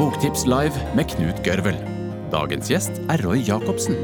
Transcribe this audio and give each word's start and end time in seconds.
Boktips 0.00 0.46
live 0.46 0.72
med 0.96 1.04
Knut 1.04 1.42
Gørvel. 1.44 1.76
Dagens 2.32 2.68
gjest 2.70 3.00
er 3.08 3.20
Roy 3.24 3.40
Jacobsen. 3.42 3.96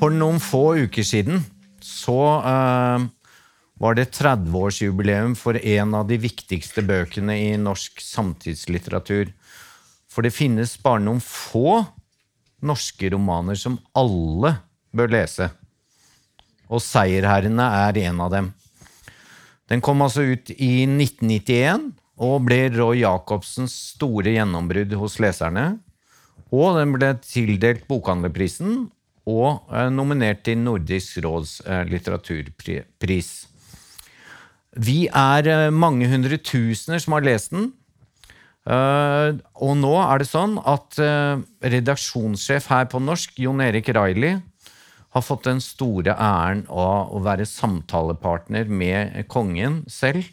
For 0.00 0.08
noen 0.08 0.40
få 0.40 0.64
uker 0.84 1.04
siden 1.04 1.44
så 2.10 2.22
eh, 2.42 3.06
var 3.80 3.96
det 3.96 4.10
30-årsjubileum 4.18 5.36
for 5.38 5.56
en 5.56 5.94
av 5.94 6.08
de 6.10 6.18
viktigste 6.20 6.82
bøkene 6.84 7.36
i 7.38 7.52
norsk 7.60 8.02
samtidslitteratur. 8.02 9.30
For 10.10 10.26
det 10.26 10.34
finnes 10.34 10.74
bare 10.82 11.04
noen 11.04 11.22
få 11.22 11.84
norske 12.66 13.12
romaner 13.14 13.56
som 13.56 13.78
alle 13.96 14.56
bør 14.92 15.14
lese. 15.14 15.48
Og 16.70 16.82
'Seierherrene' 16.82 17.70
er 17.88 18.02
en 18.10 18.20
av 18.20 18.34
dem. 18.34 18.52
Den 19.70 19.80
kom 19.80 20.02
altså 20.02 20.26
ut 20.26 20.50
i 20.50 20.84
1991 20.84 21.92
og 22.20 22.44
ble 22.46 22.66
Roy 22.74 23.00
Jacobsens 23.04 23.72
store 23.94 24.34
gjennombrudd 24.34 24.92
hos 24.98 25.18
leserne. 25.22 25.78
Og 26.50 26.74
den 26.76 26.92
ble 26.92 27.14
tildelt 27.22 27.86
Bokhandlerprisen 27.88 28.90
og 29.30 29.70
eh, 29.72 29.88
nominert 29.92 30.42
til 30.46 30.60
Nordisk 30.60 31.20
råds 31.24 31.60
eh, 31.66 31.84
litteraturpris. 31.90 33.30
Vi 34.80 35.00
er 35.06 35.50
eh, 35.50 35.68
mange 35.70 36.10
hundre 36.10 36.38
tusener 36.38 37.02
som 37.02 37.16
har 37.16 37.26
lest 37.26 37.54
den. 37.56 37.70
Og 38.70 39.70
nå 39.80 39.90
er 39.98 40.20
det 40.20 40.26
sånn 40.28 40.58
at 40.68 40.98
redaksjonssjef 41.72 42.66
her 42.70 42.84
på 42.92 43.00
norsk, 43.02 43.32
Jon 43.40 43.62
Erik 43.64 43.88
Reilly, 43.96 44.34
har 45.16 45.24
fått 45.24 45.48
den 45.48 45.62
store 45.64 46.12
æren 46.12 46.60
av 46.68 47.10
å 47.10 47.22
være 47.24 47.48
samtalepartner 47.48 48.68
med 48.68 49.16
kongen 49.32 49.80
selv. 49.90 50.28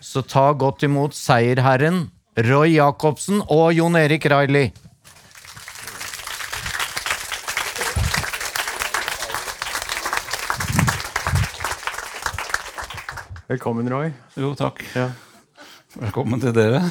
Så 0.00 0.24
ta 0.26 0.48
godt 0.56 0.82
imot 0.88 1.14
seierherren 1.14 2.06
Roy 2.48 2.78
Jacobsen 2.78 3.44
og 3.44 3.76
Jon 3.76 4.00
Erik 4.00 4.26
Reilly. 4.32 4.68
Velkommen, 13.48 13.88
Roy. 13.88 14.10
Jo, 14.36 14.52
takk. 14.58 14.82
Ja. 14.92 15.06
Velkommen 15.96 16.40
til 16.42 16.52
dere. 16.52 16.82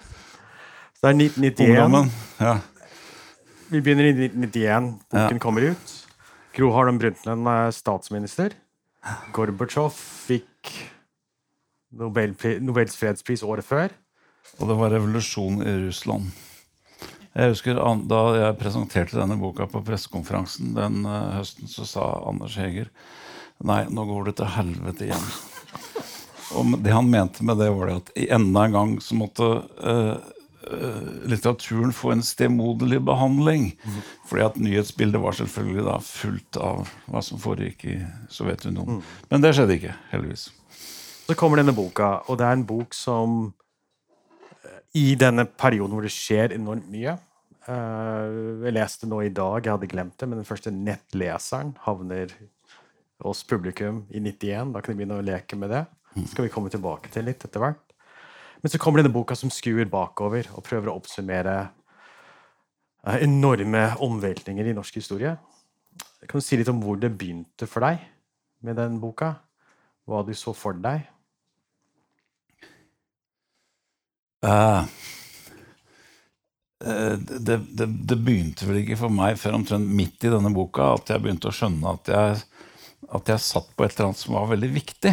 Så 1.00 1.06
det 1.06 1.12
er 1.14 1.20
1991. 1.24 2.10
Ja. 2.42 2.54
Vi 3.70 3.80
begynner 3.80 4.10
i 4.10 4.12
1991. 4.12 4.90
Boken 5.08 5.38
Ja. 5.38 5.40
kommer 5.40 5.70
ut. 5.70 5.94
Gro 6.52 6.68
Harlem 6.74 6.98
Brundtland 7.00 7.48
er 7.48 7.72
statsminister. 7.72 8.52
Gorbatsjov 9.32 9.94
fikk 9.96 10.68
Nobels 11.96 12.98
fredspris 13.00 13.40
året 13.42 13.64
før. 13.64 13.88
Og 14.60 14.68
det 14.68 14.76
var 14.76 14.92
revolusjon 14.92 15.62
i 15.64 15.76
Russland. 15.86 16.28
Jeg 17.32 17.54
husker 17.54 17.78
Da 18.10 18.20
jeg 18.36 18.58
presenterte 18.58 19.16
denne 19.16 19.38
boka 19.40 19.64
på 19.70 19.80
pressekonferansen 19.86 20.74
den 20.74 21.06
eh, 21.06 21.38
høsten, 21.38 21.70
så 21.70 21.86
sa 21.86 22.10
Anders 22.28 22.56
Heger 22.58 22.90
Nei, 23.62 23.84
nå 23.88 24.04
går 24.08 24.24
det 24.28 24.36
til 24.40 24.46
helvete 24.56 25.04
igjen. 25.06 25.26
Og 26.58 26.76
det 26.82 26.92
han 26.94 27.10
mente 27.10 27.44
med 27.46 27.60
det, 27.60 27.70
var 27.70 27.90
det 27.90 27.96
at 28.00 28.12
enda 28.36 28.64
en 28.66 28.76
gang 28.76 28.94
så 29.02 29.16
måtte 29.18 29.48
eh, 29.86 30.30
litteraturen 31.30 31.92
få 31.94 32.12
en 32.14 32.24
stemoderlig 32.26 33.00
behandling. 33.06 33.70
Fordi 34.28 34.46
at 34.46 34.58
nyhetsbildet 34.60 35.22
var 35.22 35.36
selvfølgelig 35.38 35.86
da 35.86 35.96
fullt 36.04 36.60
av 36.60 36.90
hva 37.06 37.22
som 37.24 37.40
foregikk 37.42 37.86
i 37.90 37.96
Sovjetunionen. 38.32 39.02
Men 39.30 39.44
det 39.44 39.54
skjedde 39.56 39.78
ikke, 39.78 39.96
heldigvis. 40.12 40.50
Så 41.26 41.38
kommer 41.38 41.60
denne 41.60 41.74
boka, 41.76 42.20
og 42.26 42.40
det 42.40 42.46
er 42.46 42.58
en 42.58 42.66
bok 42.66 42.94
som 42.96 43.40
eh, 44.64 44.78
I 44.98 45.14
denne 45.18 45.46
perioden 45.46 45.94
hvor 45.94 46.06
det 46.06 46.14
skjer 46.14 46.56
enormt 46.56 46.88
mye 46.90 47.12
Jeg 47.70 48.72
leste 48.74 49.06
nå 49.06 49.20
i 49.22 49.30
dag, 49.30 49.60
jeg 49.62 49.70
hadde 49.70 49.88
glemt 49.92 50.16
det, 50.18 50.26
men 50.26 50.40
den 50.40 50.48
første 50.48 50.72
nettleseren 50.74 51.76
havner 51.84 52.32
hos 53.22 53.44
publikum 53.46 54.00
i 54.10 54.18
91. 54.18 54.72
Da 54.74 54.80
kan 54.82 54.94
de 54.94 54.98
begynne 54.98 55.20
å 55.20 55.24
leke 55.24 55.58
med 55.60 55.70
det. 55.70 55.84
Det 56.14 56.26
skal 56.30 56.46
vi 56.46 56.52
komme 56.52 56.72
tilbake 56.72 57.10
til 57.12 57.28
litt 57.28 57.44
etter 57.46 57.62
hvert. 57.62 57.84
Men 58.60 58.72
så 58.72 58.80
kommer 58.80 59.00
denne 59.00 59.14
boka 59.14 59.36
som 59.38 59.52
skuer 59.52 59.88
bakover 59.90 60.48
og 60.52 60.64
prøver 60.66 60.90
å 60.90 60.96
oppsummere 60.98 61.54
eh, 63.06 63.22
enorme 63.24 63.86
omveltninger 64.04 64.68
i 64.68 64.74
norsk 64.76 65.00
historie. 65.00 65.36
Kan 66.26 66.42
du 66.42 66.44
si 66.44 66.58
litt 66.60 66.68
om 66.72 66.82
hvor 66.84 66.98
det 67.00 67.14
begynte 67.16 67.68
for 67.70 67.86
deg 67.86 68.02
med 68.66 68.76
den 68.80 68.98
boka? 69.00 69.34
Hva 70.08 70.24
du 70.26 70.34
så 70.36 70.52
for 70.56 70.76
deg? 70.76 71.06
Eh, 74.44 74.84
det, 76.80 77.56
det, 77.76 77.86
det 78.08 78.16
begynte 78.20 78.68
vel 78.68 78.82
ikke 78.82 79.00
for 79.02 79.12
meg 79.12 79.36
før 79.40 79.58
omtrent 79.58 79.88
midt 79.88 80.24
i 80.24 80.32
denne 80.32 80.52
boka 80.54 80.94
at 80.96 81.12
jeg 81.12 81.22
begynte 81.22 81.50
å 81.50 81.56
skjønne 81.56 81.96
at 81.96 82.12
jeg, 82.12 82.38
at 83.16 83.32
jeg 83.32 83.44
satt 83.44 83.68
på 83.76 83.84
et 83.84 83.94
eller 83.94 84.10
annet 84.10 84.20
som 84.20 84.36
var 84.36 84.48
veldig 84.52 84.70
viktig. 84.76 85.12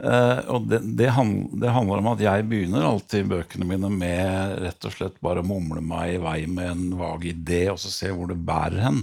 Eh, 0.00 0.38
og 0.48 0.66
det, 0.70 0.80
det, 0.98 1.10
handl- 1.12 1.52
det 1.60 1.74
handler 1.74 2.00
om 2.00 2.10
at 2.14 2.24
jeg 2.24 2.48
begynner 2.48 2.86
alltid 2.88 3.28
bøkene 3.30 3.68
mine 3.68 3.90
med 3.92 4.58
rett 4.64 4.88
og 4.88 4.94
slett 4.96 5.20
bare 5.22 5.44
å 5.44 5.46
mumle 5.46 5.84
meg 5.84 6.16
i 6.16 6.22
vei 6.22 6.38
med 6.48 6.70
en 6.70 6.84
vag 7.00 7.26
idé, 7.28 7.66
og 7.72 7.80
så 7.82 7.92
se 7.92 8.10
hvor 8.14 8.30
det 8.32 8.40
bærer 8.40 8.80
hen. 8.86 9.02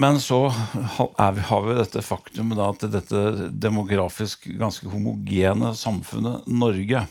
Men 0.00 0.20
så 0.22 0.46
har 0.48 1.64
vi 1.66 1.74
dette 1.76 2.00
faktumet 2.06 2.60
at 2.64 2.86
dette 2.92 3.50
demografisk 3.52 4.46
ganske 4.56 4.88
homogene 4.88 5.74
samfunnet 5.76 6.46
Norge 6.48 7.04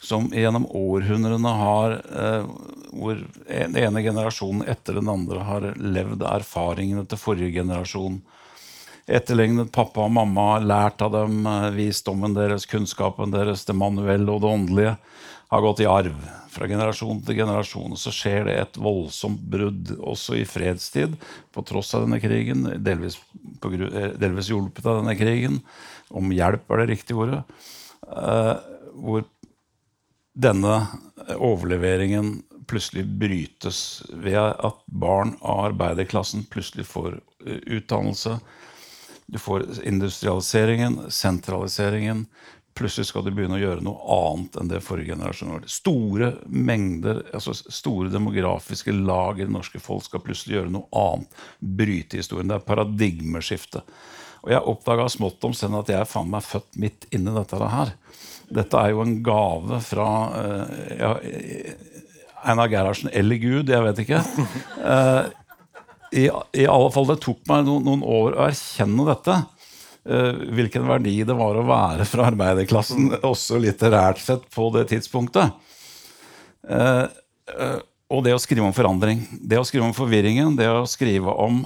som 0.00 0.30
gjennom 0.32 0.64
århundrene 0.72 1.50
har 1.60 1.98
eh, 2.00 2.46
Hvor 2.90 3.18
den 3.50 3.76
ene 3.76 4.00
generasjonen 4.02 4.64
etter 4.70 4.96
den 4.96 5.10
andre 5.12 5.44
har 5.44 5.66
levd 5.76 6.24
erfaringene 6.24 7.04
til 7.06 7.20
forrige 7.20 7.52
generasjon. 7.60 8.16
Etterlegnet 9.10 9.72
pappa 9.74 10.04
og 10.04 10.12
mamma, 10.14 10.60
lært 10.62 11.02
av 11.02 11.10
dem 11.16 11.42
vist 11.74 11.76
visdommen 11.78 12.36
deres, 12.36 12.66
kunnskapen 12.70 13.32
deres, 13.34 13.64
det 13.66 13.74
manuelle 13.74 14.30
og 14.30 14.44
det 14.44 14.52
åndelige. 14.54 14.92
Har 15.50 15.64
gått 15.64 15.80
i 15.82 15.88
arv 15.90 16.18
fra 16.50 16.68
generasjon 16.70 17.22
til 17.26 17.40
generasjon. 17.40 17.96
Så 17.98 18.12
skjer 18.14 18.46
det 18.46 18.54
et 18.60 18.78
voldsomt 18.78 19.42
brudd 19.50 19.90
også 19.98 20.38
i 20.38 20.44
fredstid, 20.46 21.16
på 21.50 21.64
tross 21.66 21.90
av 21.98 22.04
denne 22.06 22.20
krigen. 22.22 22.68
Delvis, 22.78 23.18
på, 23.58 23.72
eh, 23.74 24.14
delvis 24.20 24.52
hjulpet 24.52 24.86
av 24.86 25.00
denne 25.00 25.16
krigen. 25.18 25.58
Om 26.10 26.30
hjelp 26.34 26.70
er 26.70 26.82
det 26.82 26.88
riktige 26.94 27.18
ordet. 27.18 27.42
Eh, 28.06 28.54
hvor 28.94 29.26
denne 30.38 30.76
overleveringen 31.34 32.42
plutselig 32.70 33.04
brytes 33.18 34.02
ved 34.14 34.38
at 34.38 34.82
barn 34.86 35.34
av 35.42 35.72
arbeiderklassen 35.72 36.46
plutselig 36.50 36.86
får 36.86 37.18
eh, 37.46 37.58
utdannelse. 37.78 38.38
Du 39.30 39.38
får 39.38 39.66
industrialiseringen, 39.86 41.00
sentraliseringen. 41.08 42.26
Plutselig 42.74 43.06
skal 43.10 43.24
du 43.26 43.30
begynne 43.34 43.58
å 43.58 43.60
gjøre 43.60 43.84
noe 43.84 44.14
annet 44.14 44.56
enn 44.58 44.70
det 44.70 44.80
forrige 44.82 45.12
generasjon 45.12 45.52
gjorde. 45.52 45.70
Store 45.70 46.30
mengder, 46.46 47.20
altså 47.34 47.54
store 47.54 48.10
demografiske 48.10 48.94
lag 48.94 49.38
i 49.38 49.46
det 49.46 49.54
norske 49.54 49.82
folk 49.82 50.06
skal 50.06 50.22
plutselig 50.24 50.56
gjøre 50.58 50.74
noe 50.74 50.88
annet. 50.98 51.38
Bryte 51.60 52.18
historien. 52.18 52.50
Det 52.50 52.58
er 52.58 52.66
paradigmeskifte. 52.66 53.84
Og 54.40 54.54
jeg 54.54 54.66
oppdaga 54.72 55.06
smått 55.12 55.46
om 55.46 55.54
senn 55.54 55.78
at 55.78 55.90
jeg 55.92 56.00
er 56.00 56.08
faen 56.08 56.30
meg 56.32 56.46
født 56.46 56.78
midt 56.80 57.06
inni 57.14 57.34
dette 57.36 57.70
her. 57.74 57.94
Dette 58.50 58.82
er 58.82 58.94
jo 58.94 59.04
en 59.04 59.18
gave 59.22 59.82
fra 59.84 60.10
uh, 60.34 60.78
ja, 60.96 61.12
Einar 62.40 62.70
Gerhardsen 62.72 63.12
eller 63.12 63.38
Gud, 63.42 63.70
jeg 63.70 63.86
vet 63.90 64.06
ikke. 64.06 64.24
Eh, 64.80 65.26
i, 66.12 66.26
I 66.52 66.66
alle 66.66 66.90
fall, 66.94 67.06
det 67.10 67.20
tok 67.22 67.42
meg 67.50 67.66
noen, 67.66 67.84
noen 67.86 68.04
år 68.06 68.36
å 68.36 68.46
erkjenne 68.48 69.06
dette. 69.08 69.36
Uh, 70.00 70.32
hvilken 70.56 70.86
verdi 70.88 71.18
det 71.28 71.36
var 71.36 71.58
å 71.60 71.66
være 71.68 72.06
fra 72.08 72.30
arbeiderklassen, 72.30 73.12
også 73.26 73.60
litterært 73.60 74.22
sett, 74.22 74.46
på 74.54 74.70
det 74.74 74.86
tidspunktet. 74.94 75.52
Uh, 76.64 77.04
uh, 77.52 77.78
og 78.10 78.24
det 78.26 78.34
å 78.34 78.40
skrive 78.42 78.66
om 78.66 78.74
forandring. 78.74 79.22
Det 79.30 79.60
å 79.60 79.66
skrive 79.68 79.86
om 79.86 79.94
forvirringen, 79.94 80.56
det 80.58 80.70
å 80.72 80.88
skrive 80.88 81.30
om 81.30 81.62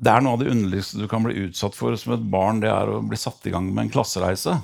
Det 0.00 0.10
er 0.12 0.20
noe 0.24 0.34
av 0.36 0.42
det 0.42 0.50
underligste 0.52 1.00
du 1.00 1.06
kan 1.08 1.24
bli 1.24 1.46
utsatt 1.46 1.76
for 1.76 1.96
som 1.96 2.12
et 2.12 2.26
barn, 2.32 2.60
det 2.60 2.68
er 2.68 2.88
å 2.92 3.00
bli 3.00 3.16
satt 3.20 3.46
i 3.48 3.52
gang 3.54 3.70
med 3.70 3.86
en 3.86 3.92
klassereise. 3.94 4.58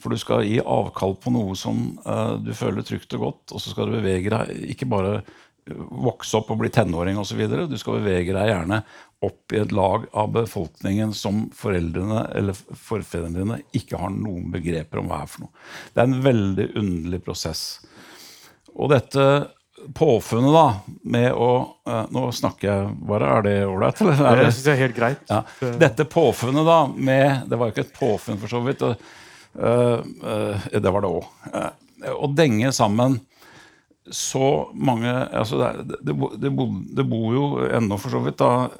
For 0.00 0.12
du 0.12 0.20
skal 0.20 0.44
gi 0.44 0.58
avkall 0.60 1.16
på 1.20 1.32
noe 1.32 1.56
som 1.56 1.80
du 2.44 2.52
føler 2.56 2.84
trygt 2.84 3.16
og 3.16 3.24
godt, 3.24 3.54
og 3.54 3.64
så 3.64 3.72
skal 3.72 3.88
du 3.88 3.96
bevege 3.96 4.32
deg 4.32 4.72
ikke 4.74 4.88
bare 4.92 5.22
vokse 5.76 6.36
opp 6.38 6.50
og 6.52 6.60
bli 6.62 6.70
tenåring 6.72 7.18
osv. 7.20 7.40
Du 7.70 7.76
skal 7.80 8.00
bevege 8.00 8.34
deg 8.36 8.50
gjerne 8.50 8.82
opp 9.20 9.52
i 9.52 9.60
et 9.60 9.72
lag 9.76 10.06
av 10.16 10.32
befolkningen 10.32 11.12
som 11.16 11.46
foreldrene 11.56 12.24
eller 12.38 12.56
forfedrene 12.56 13.36
dine 13.36 13.60
ikke 13.76 14.00
har 14.00 14.12
noen 14.14 14.48
begreper 14.52 15.02
om 15.02 15.10
hva 15.10 15.22
er 15.24 15.30
for 15.30 15.44
noe. 15.44 15.64
Det 15.92 16.02
er 16.02 16.08
en 16.08 16.22
veldig 16.24 16.68
underlig 16.80 17.20
prosess. 17.26 17.64
Og 18.72 18.92
dette 18.94 19.24
påfunnet 19.96 20.52
da, 20.54 20.66
med 21.02 21.32
å 21.32 21.50
uh, 21.88 22.04
Nå 22.12 22.26
snakker 22.36 22.68
jeg 22.68 22.90
bare. 23.08 23.30
Er 23.38 23.46
det 23.46 23.54
ålreit? 23.68 24.00
Det 24.40 24.50
syns 24.52 24.66
jeg 24.66 24.76
er 24.76 24.82
helt 24.84 24.96
greit. 24.96 25.24
Ja. 25.30 25.42
Dette 25.80 26.06
påfunnet 26.08 26.66
da, 26.66 26.82
med 26.94 27.48
Det 27.50 27.58
var 27.60 27.70
jo 27.70 27.76
ikke 27.76 27.86
et 27.88 27.96
påfunn, 27.96 28.40
for 28.40 28.52
så 28.52 28.60
vidt. 28.64 28.84
Og, 28.86 29.10
uh, 29.60 29.98
uh, 30.24 30.70
det 30.76 30.92
var 30.92 31.04
det 31.04 31.12
òg. 31.12 31.28
å 32.16 32.30
denge 32.32 32.72
sammen 32.72 33.18
så 34.10 34.70
mange 34.74 35.10
altså 35.10 35.58
det, 35.60 35.98
det, 36.00 36.14
det, 36.40 36.52
det, 36.96 37.04
bor 37.04 37.34
jo 37.34 37.44
ennå 37.68 37.98
for 38.00 38.14
så 38.14 38.22
vidt 38.24 38.40
da 38.40 38.70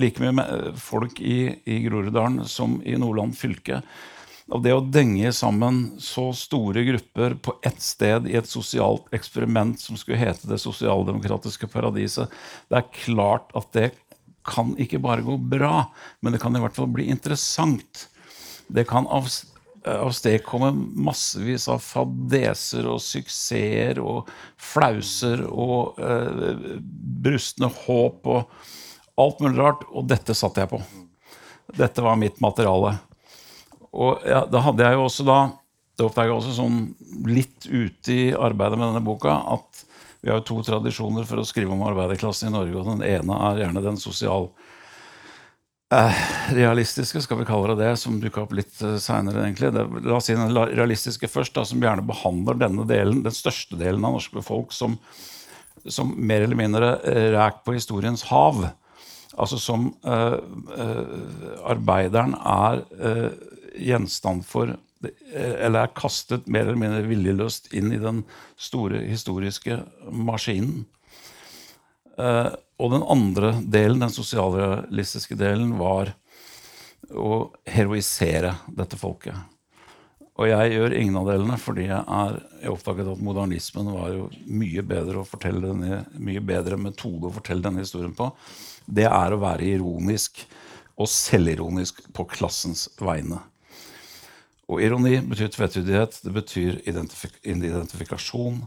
like 0.00 0.20
mye 0.22 0.74
folk 0.80 1.20
i, 1.20 1.54
i 1.64 1.80
Groruddalen 1.84 2.44
som 2.48 2.78
i 2.84 2.96
Nordland 3.00 3.36
fylke. 3.36 3.82
Og 4.52 4.60
det 4.64 4.74
å 4.76 4.84
denge 4.84 5.30
sammen 5.32 5.94
så 6.02 6.28
store 6.36 6.84
grupper 6.84 7.36
på 7.40 7.56
ett 7.64 7.80
sted 7.80 8.28
i 8.28 8.36
et 8.36 8.48
sosialt 8.48 9.08
eksperiment 9.16 9.80
som 9.80 9.96
skulle 9.96 10.20
hete 10.20 10.48
Det 10.50 10.60
sosialdemokratiske 10.60 11.68
paradiset, 11.72 12.32
det 12.68 12.80
er 12.80 12.90
klart 13.04 13.52
at 13.56 13.70
det 13.76 13.90
kan 14.44 14.74
ikke 14.80 15.00
bare 15.00 15.24
gå 15.24 15.38
bra, 15.40 15.86
men 16.20 16.34
det 16.34 16.42
kan 16.42 16.52
i 16.56 16.60
hvert 16.60 16.76
fall 16.76 16.90
bli 16.92 17.08
interessant. 17.08 18.08
Det 18.68 18.84
kan 18.88 19.08
avstedkomme 19.84 20.70
massevis 21.04 21.66
av 21.68 21.82
fadeser 21.84 22.86
og 22.88 23.02
suksesser 23.04 24.00
og 24.00 24.30
flauser 24.60 25.44
og 25.48 26.00
eh, 26.00 26.78
brustne 27.24 27.68
håp 27.84 28.30
og 28.30 28.54
alt 29.20 29.42
mulig 29.44 29.58
rart. 29.60 29.84
Og 29.92 30.08
dette 30.10 30.36
satte 30.36 30.64
jeg 30.64 30.72
på. 30.72 30.80
Dette 31.76 32.04
var 32.04 32.18
mitt 32.20 32.40
materiale. 32.44 32.96
Og 33.94 34.24
ja, 34.26 34.42
da 34.50 34.64
hadde 34.64 34.86
jeg 34.86 34.98
jo 34.98 35.04
også 35.06 35.26
da 35.28 35.38
Det 35.94 36.02
oppdaga 36.02 36.32
jeg 36.32 36.34
også 36.40 36.54
sånn 36.56 36.78
litt 37.30 37.68
ute 37.70 38.10
i 38.10 38.22
arbeidet 38.34 38.74
med 38.80 38.88
denne 38.88 39.04
boka 39.06 39.36
at 39.54 39.84
vi 40.24 40.32
har 40.32 40.40
jo 40.40 40.46
to 40.48 40.56
tradisjoner 40.66 41.22
for 41.28 41.38
å 41.38 41.44
skrive 41.46 41.70
om 41.70 41.84
arbeiderklassen 41.86 42.48
i 42.48 42.54
Norge. 42.56 42.74
og 42.80 42.88
Den 42.88 43.04
ene 43.06 43.36
er 43.46 43.60
gjerne 43.60 43.82
den 43.84 44.00
sosial 44.02 44.48
eh, 45.94 46.22
realistiske, 46.54 47.22
skal 47.24 47.40
vi 47.40 47.46
kalle 47.48 47.72
det 47.74 47.84
det, 47.84 47.92
som 48.00 48.18
dukka 48.20 48.44
opp 48.44 48.54
litt 48.56 48.80
eh, 48.84 48.96
seinere. 49.02 49.46
La 50.04 50.18
oss 50.18 50.28
si 50.28 50.36
den 50.36 50.52
realistiske 50.52 51.30
først, 51.30 51.54
da, 51.56 51.64
som 51.68 51.82
gjerne 51.82 52.04
behandler 52.06 52.58
denne 52.60 52.86
delen, 52.88 53.22
den 53.24 53.34
største 53.34 53.78
delen 53.80 54.04
av 54.04 54.16
norske 54.16 54.42
folk 54.44 54.74
som, 54.74 54.98
som 55.86 56.14
mer 56.14 56.44
eller 56.44 56.58
mindre 56.58 56.96
eh, 57.08 57.28
ræk 57.36 57.62
på 57.66 57.76
historiens 57.78 58.26
hav. 58.30 58.66
Altså 59.34 59.58
som 59.58 59.88
uh, 60.06 60.36
uh, 60.78 61.62
arbeideren 61.66 62.36
er 62.38 62.84
uh, 63.02 63.32
gjenstand 63.74 64.44
for 64.46 64.76
Eller 65.34 65.80
er 65.80 65.90
kastet 65.98 66.46
mer 66.46 66.68
eller 66.68 66.78
mindre 66.78 67.02
viljeløst 67.08 67.72
inn 67.74 67.90
i 67.92 67.98
den 68.00 68.22
store 68.56 69.02
historiske 69.04 69.80
maskinen. 70.08 70.86
Og 72.80 72.92
den 72.92 73.04
andre 73.06 73.54
delen, 73.62 74.02
den 74.02 74.12
sosialrealistiske 74.12 75.36
delen, 75.38 75.76
var 75.78 76.14
å 77.14 77.50
heroisere 77.68 78.54
dette 78.74 78.98
folket. 78.98 79.36
Og 80.34 80.48
jeg 80.50 80.72
gjør 80.74 80.96
ingen 80.98 81.16
av 81.20 81.28
delene 81.30 81.56
fordi 81.62 81.84
jeg, 81.86 82.00
er, 82.00 82.38
jeg 82.64 82.72
oppdaget 82.72 83.10
at 83.12 83.20
modernismen 83.22 83.90
var 83.94 84.08
jo 84.10 84.24
mye 84.50 84.82
bedre, 84.82 85.22
denne, 85.62 86.00
mye 86.18 86.42
bedre 86.42 86.78
metode 86.80 87.28
å 87.28 87.34
fortelle 87.36 87.62
denne 87.62 87.84
historien 87.84 88.16
på 88.16 88.32
det 88.86 89.06
er 89.08 89.32
å 89.32 89.40
være 89.40 89.66
ironisk 89.74 90.44
og 91.00 91.08
selvironisk 91.10 92.02
på 92.14 92.26
klassens 92.30 92.86
vegne. 93.00 93.40
Og 94.70 94.80
ironi 94.80 95.18
betyr 95.28 95.50
tvetydighet, 95.52 96.20
det 96.24 96.32
betyr 96.32 96.78
identifik 96.88 97.36
identifikasjon, 97.44 98.62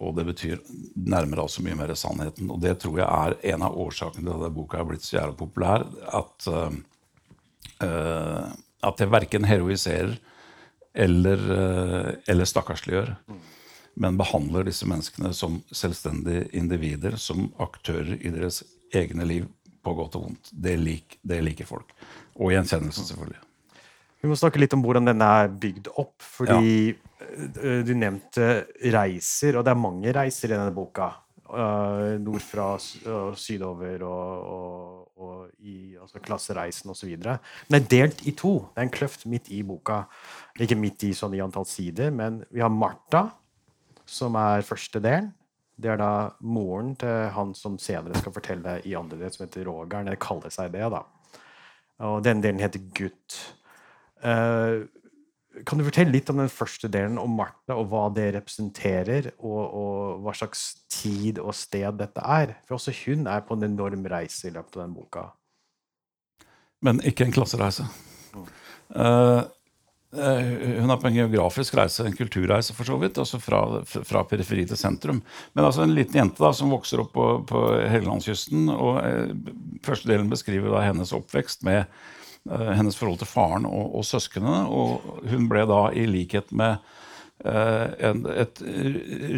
og 0.00 0.16
det 0.18 0.24
betyr 0.28 0.60
nærmere 0.94 1.42
altså 1.46 1.64
mye 1.64 1.76
mer 1.78 1.94
sannheten. 1.96 2.50
Og 2.52 2.60
det 2.62 2.74
tror 2.82 2.98
jeg 3.00 3.08
er 3.08 3.54
en 3.54 3.62
av 3.66 3.76
årsakene 3.86 4.28
til 4.28 4.46
at 4.48 4.56
boka 4.56 4.74
er 4.80 4.88
blitt 4.90 5.06
så 5.06 5.18
jævlig 5.18 5.38
populær. 5.40 5.80
At, 6.20 6.48
uh, 6.52 6.72
at 8.90 8.96
jeg 9.02 9.12
verken 9.12 9.48
heroiserer 9.48 10.12
eller, 11.06 11.38
uh, 11.48 12.10
eller 12.28 12.48
stakkarsliggjør. 12.48 13.08
Men 13.96 14.18
behandler 14.20 14.66
disse 14.68 14.86
menneskene 14.88 15.30
som 15.32 15.62
selvstendige 15.72 16.50
individer, 16.58 17.16
som 17.16 17.48
aktører 17.62 18.18
i 18.18 18.32
deres 18.34 18.62
egne 18.94 19.24
liv 19.24 19.46
på 19.86 19.94
godt 19.96 20.18
og 20.18 20.28
vondt. 20.28 20.52
Det, 20.52 20.76
lik, 20.76 21.16
det 21.24 21.40
liker 21.46 21.68
folk. 21.68 21.94
Og 22.36 22.52
gjenkjennelsen, 22.52 23.08
selvfølgelig. 23.08 23.40
Vi 24.20 24.28
må 24.28 24.36
snakke 24.36 24.60
litt 24.60 24.74
om 24.76 24.82
hvordan 24.84 25.08
denne 25.08 25.26
er 25.40 25.48
bygd 25.62 25.88
opp. 25.94 26.16
Fordi 26.20 26.90
ja. 26.90 26.96
Eh, 27.34 27.82
du 27.86 27.94
nevnte 27.98 28.66
reiser, 28.92 29.56
og 29.56 29.66
det 29.66 29.72
er 29.72 29.80
mange 29.80 30.12
reiser 30.14 30.52
i 30.52 30.58
denne 30.58 30.74
boka. 30.74 31.12
Uh, 31.46 32.16
nordfra 32.18 32.72
og 32.74 33.36
sydover 33.38 34.00
og, 34.02 34.46
og, 34.50 35.04
og 35.22 35.60
i 35.62 35.94
altså 35.94 36.18
klassereisen 36.18 36.90
osv. 36.90 37.12
Den 37.22 37.76
er 37.78 37.86
delt 37.86 38.24
i 38.26 38.34
to. 38.34 38.56
Det 38.74 38.82
er 38.82 38.88
en 38.88 38.96
kløft 38.96 39.22
midt 39.30 39.52
i 39.54 39.60
boka. 39.62 40.00
Ikke 40.58 40.78
midt 40.78 41.04
i 41.06 41.12
sånn 41.14 41.36
i 41.38 41.42
antall 41.44 41.68
sider, 41.70 42.10
men 42.10 42.40
vi 42.50 42.64
har 42.64 42.74
Martha, 42.74 43.28
som 44.02 44.34
er 44.40 44.66
første 44.66 44.98
del. 45.04 45.30
Det 45.78 45.92
er 45.92 46.00
da 46.00 46.10
moren 46.40 46.96
til 46.98 47.30
han 47.36 47.54
som 47.54 47.78
senere 47.78 48.18
skal 48.18 48.34
fortelle 48.34 48.80
i 48.88 48.96
andre 48.98 49.20
del, 49.20 49.30
som 49.30 49.46
heter 49.46 49.68
Roger. 49.70 50.02
Det 50.08 50.18
kaller 50.26 50.50
seg 50.50 50.74
det, 50.74 50.90
da. 50.96 51.04
Og 52.10 52.24
den 52.26 52.42
delen 52.42 52.62
heter 52.64 52.82
Gutt. 52.96 53.38
Uh, 54.18 54.88
kan 55.64 55.78
du 55.78 55.86
fortelle 55.86 56.12
litt 56.12 56.28
om 56.32 56.40
den 56.42 56.52
første 56.52 56.88
delen, 56.92 57.18
om 57.20 57.36
Martha, 57.38 57.76
og 57.76 57.88
hva 57.92 58.06
det 58.14 58.28
representerer, 58.36 59.30
og, 59.38 59.62
og, 59.64 59.96
hva 60.24 60.34
slags 60.36 60.66
tid 60.92 61.40
og 61.40 61.54
sted 61.56 62.00
dette 62.00 62.22
er? 62.22 62.56
For 62.66 62.76
også 62.76 62.94
hun 63.04 63.28
er 63.30 63.44
på 63.46 63.56
en 63.56 63.68
enorm 63.68 64.04
reise 64.10 64.50
i 64.50 64.54
løpet 64.54 64.76
av 64.76 64.84
den 64.84 64.96
boka. 64.96 65.28
Men 66.84 67.00
ikke 67.08 67.24
en 67.26 67.34
klassereise. 67.34 67.86
Uh, 68.92 69.42
hun 70.16 70.92
er 70.92 71.00
på 71.00 71.08
en 71.08 71.16
geografisk 71.16 71.76
reise, 71.76 72.04
en 72.06 72.16
kulturreise 72.16 72.74
for 72.76 72.88
så 72.88 72.96
vidt, 73.00 73.18
altså 73.20 73.40
fra, 73.42 73.62
fra 73.84 74.22
periferi 74.28 74.64
til 74.68 74.78
sentrum. 74.80 75.22
Men 75.56 75.66
altså 75.66 75.84
en 75.84 75.96
liten 75.96 76.20
jente 76.20 76.42
da, 76.42 76.52
som 76.56 76.72
vokser 76.72 77.02
opp 77.02 77.12
på, 77.16 77.26
på 77.48 77.64
Helgelandskysten. 77.90 78.68
og 78.72 79.00
eh, 79.02 79.32
Første 79.84 80.08
delen 80.08 80.30
beskriver 80.32 80.72
da 80.72 80.84
hennes 80.86 81.12
oppvekst 81.16 81.66
med 81.66 81.84
hennes 82.48 82.96
forhold 82.98 83.18
til 83.22 83.30
faren 83.30 83.66
og, 83.68 83.94
og 83.98 84.04
søsknene. 84.06 84.64
Og 84.66 85.24
hun 85.30 85.48
ble 85.50 85.64
da, 85.68 85.80
i 85.94 86.06
likhet 86.10 86.52
med 86.56 86.78
Eh, 86.78 86.95
et 87.46 88.60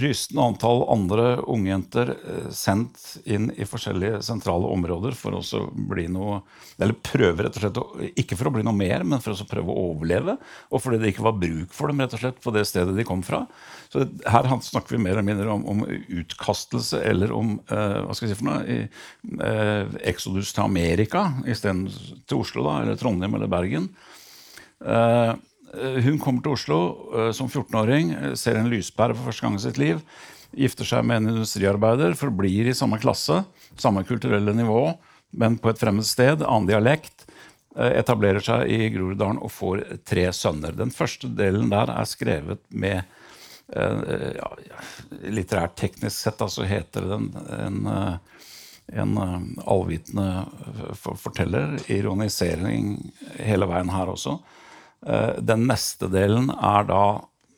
rystende 0.02 0.44
antall 0.44 0.84
andre 0.92 1.26
ungjenter 1.50 2.12
eh, 2.16 2.48
sendt 2.54 3.18
inn 3.28 3.48
i 3.56 3.66
forskjellige 3.68 4.22
sentrale 4.26 4.70
områder 4.72 5.16
for 5.18 5.38
å 5.38 5.62
bli 5.90 6.06
noe 6.12 6.40
Eller 6.78 6.94
prøve, 6.94 7.42
rett 7.42 7.56
og 7.58 7.64
slett, 7.64 8.12
ikke 8.22 8.36
for 8.38 8.50
å 8.50 8.52
bli 8.54 8.62
noe 8.66 8.76
mer, 8.76 9.02
men 9.02 9.22
for 9.22 9.34
å 9.34 9.46
prøve 9.50 9.74
å 9.74 9.86
overleve. 9.90 10.36
Og 10.70 10.82
fordi 10.84 11.00
det 11.02 11.10
ikke 11.10 11.24
var 11.26 11.38
bruk 11.40 11.74
for 11.74 11.90
dem 11.90 12.04
rett 12.04 12.14
og 12.14 12.22
slett 12.22 12.38
på 12.44 12.52
det 12.54 12.62
stedet 12.70 12.94
de 12.94 13.06
kom 13.06 13.24
fra. 13.26 13.40
Så 13.90 14.04
her 14.06 14.46
snakker 14.62 14.94
vi 14.94 15.02
mer 15.02 15.16
eller 15.16 15.26
mindre 15.26 15.50
om, 15.50 15.66
om 15.66 15.82
utkastelse 15.88 17.02
eller 17.02 17.34
om 17.34 17.56
eh, 17.66 17.98
hva 18.04 18.14
skal 18.14 18.28
jeg 18.28 18.36
si 18.36 18.38
for 18.38 18.50
noe, 18.50 18.62
i, 18.62 18.78
eh, 19.42 19.98
exodus 20.12 20.54
til 20.54 20.68
Amerika 20.68 21.26
isteden 21.50 21.88
til 22.28 22.44
Oslo, 22.44 22.62
da, 22.68 22.78
eller 22.84 23.00
Trondheim 23.00 23.34
eller 23.34 23.50
Bergen. 23.50 23.90
Eh, 23.90 24.18
Eh, 24.88 25.34
hun 25.74 26.18
kommer 26.22 26.44
til 26.44 26.54
Oslo 26.56 26.80
uh, 27.12 27.30
som 27.36 27.48
14-åring, 27.50 28.12
eh, 28.14 28.34
ser 28.40 28.58
en 28.58 28.70
lyspære 28.72 29.16
for 29.16 29.28
første 29.28 29.44
gang 29.44 29.58
i 29.58 29.62
sitt 29.62 29.80
liv. 29.80 30.00
Gifter 30.56 30.88
seg 30.88 31.04
med 31.04 31.20
en 31.20 31.34
industriarbeider, 31.34 32.16
forblir 32.16 32.70
i 32.70 32.76
samme 32.76 33.00
klasse, 33.02 33.42
samme 33.76 34.04
kulturelle 34.08 34.54
nivå, 34.56 34.94
men 35.38 35.58
på 35.60 35.72
et 35.72 35.80
fremmed 35.80 36.08
sted, 36.08 36.40
annen 36.40 36.70
dialekt. 36.70 37.26
Etablerer 37.78 38.42
seg 38.42 38.70
i 38.72 38.88
Groruddalen 38.90 39.38
og 39.44 39.52
får 39.54 39.82
tre 40.08 40.24
sønner. 40.34 40.72
Den 40.74 40.90
første 40.90 41.28
delen 41.36 41.68
der 41.70 41.92
er 41.92 42.08
skrevet 42.08 42.64
med 42.72 43.04
ja, 43.68 44.48
Litterært 45.28 45.76
teknisk 45.78 46.16
sett 46.16 46.40
altså 46.42 46.64
heter 46.66 47.04
den 47.12 47.28
en, 47.52 47.90
en 48.88 49.12
allvitende 49.68 50.48
forteller. 50.96 51.76
Ironisering 51.92 52.96
hele 53.36 53.68
veien 53.68 53.92
her 53.92 54.16
også. 54.16 54.38
Eh, 55.06 55.38
den 55.40 55.66
neste 55.68 56.08
delen 56.10 56.50
er 56.50 56.88
da 56.88 57.04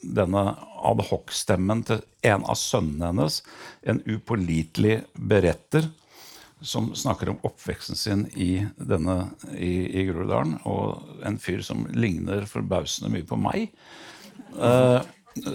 denne 0.00 0.44
adhoc-stemmen 0.90 1.85
til 1.88 2.02
en 2.25 2.44
av 2.49 2.56
sønnene 2.59 3.11
hennes, 3.11 3.40
en 3.82 4.00
upålitelig 4.06 5.00
beretter, 5.14 5.88
som 6.61 6.90
snakker 6.97 7.32
om 7.32 7.38
oppveksten 7.49 7.97
sin 7.97 8.26
i, 8.37 8.66
denne, 8.76 9.30
i, 9.56 10.00
i 10.00 10.04
Groruddalen. 10.09 10.59
Og 10.68 11.25
en 11.25 11.38
fyr 11.40 11.62
som 11.64 11.87
ligner 11.97 12.44
forbausende 12.49 13.12
mye 13.12 13.25
på 13.28 13.38
meg. 13.40 13.70
Uh, 14.56 15.00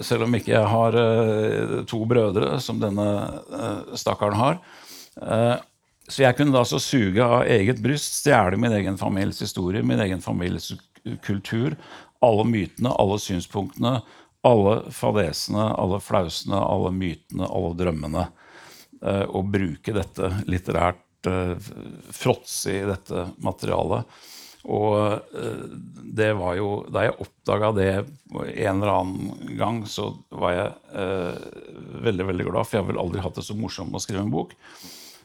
selv 0.02 0.26
om 0.26 0.34
ikke 0.34 0.54
jeg 0.56 0.72
har 0.72 0.98
uh, 0.98 1.76
to 1.86 2.00
brødre, 2.10 2.56
som 2.62 2.82
denne 2.82 3.06
uh, 3.06 3.94
stakkaren 3.98 4.38
har. 4.40 4.58
Uh, 5.20 5.54
så 6.06 6.22
jeg 6.22 6.38
kunne 6.38 6.54
da 6.54 6.62
så 6.66 6.78
suge 6.82 7.22
av 7.22 7.46
eget 7.50 7.78
bryst, 7.82 8.20
stjele 8.20 8.58
min 8.58 8.74
egen 8.74 8.98
families 8.98 9.42
historie, 9.42 9.86
min 9.86 10.02
egen 10.02 10.22
families 10.22 10.72
kultur, 11.24 11.76
alle 12.24 12.46
mytene, 12.48 12.92
alle 12.96 13.18
synspunktene, 13.22 13.98
alle 14.46 14.76
fadesene, 14.94 15.68
alle 15.74 16.00
flausene, 16.02 16.58
alle 16.58 16.92
mytene, 16.94 17.48
alle 17.48 17.74
drømmene. 17.78 18.26
og 19.06 19.50
bruke 19.52 19.92
dette 19.92 20.30
litterært, 20.48 21.28
fråtse 22.16 22.72
i 22.72 22.86
dette 22.86 23.26
materialet. 23.42 24.06
Og 24.66 24.96
eh, 25.38 25.64
det 26.18 26.32
var 26.38 26.56
jo 26.58 26.70
Da 26.90 27.06
jeg 27.06 27.18
oppdaga 27.22 27.70
det 27.76 27.90
en 27.94 28.82
eller 28.82 28.92
annen 28.92 29.56
gang, 29.58 29.80
så 29.88 30.10
var 30.34 30.54
jeg 30.56 30.72
eh, 30.98 31.40
veldig 32.06 32.26
veldig 32.32 32.48
glad, 32.48 32.66
for 32.66 32.76
jeg 32.76 32.84
har 32.84 32.90
vel 32.90 33.02
aldri 33.02 33.22
hatt 33.22 33.38
det 33.38 33.46
så 33.46 33.56
morsomt 33.58 33.94
å 33.94 34.02
skrive 34.02 34.24
en 34.24 34.32
bok. 34.32 34.56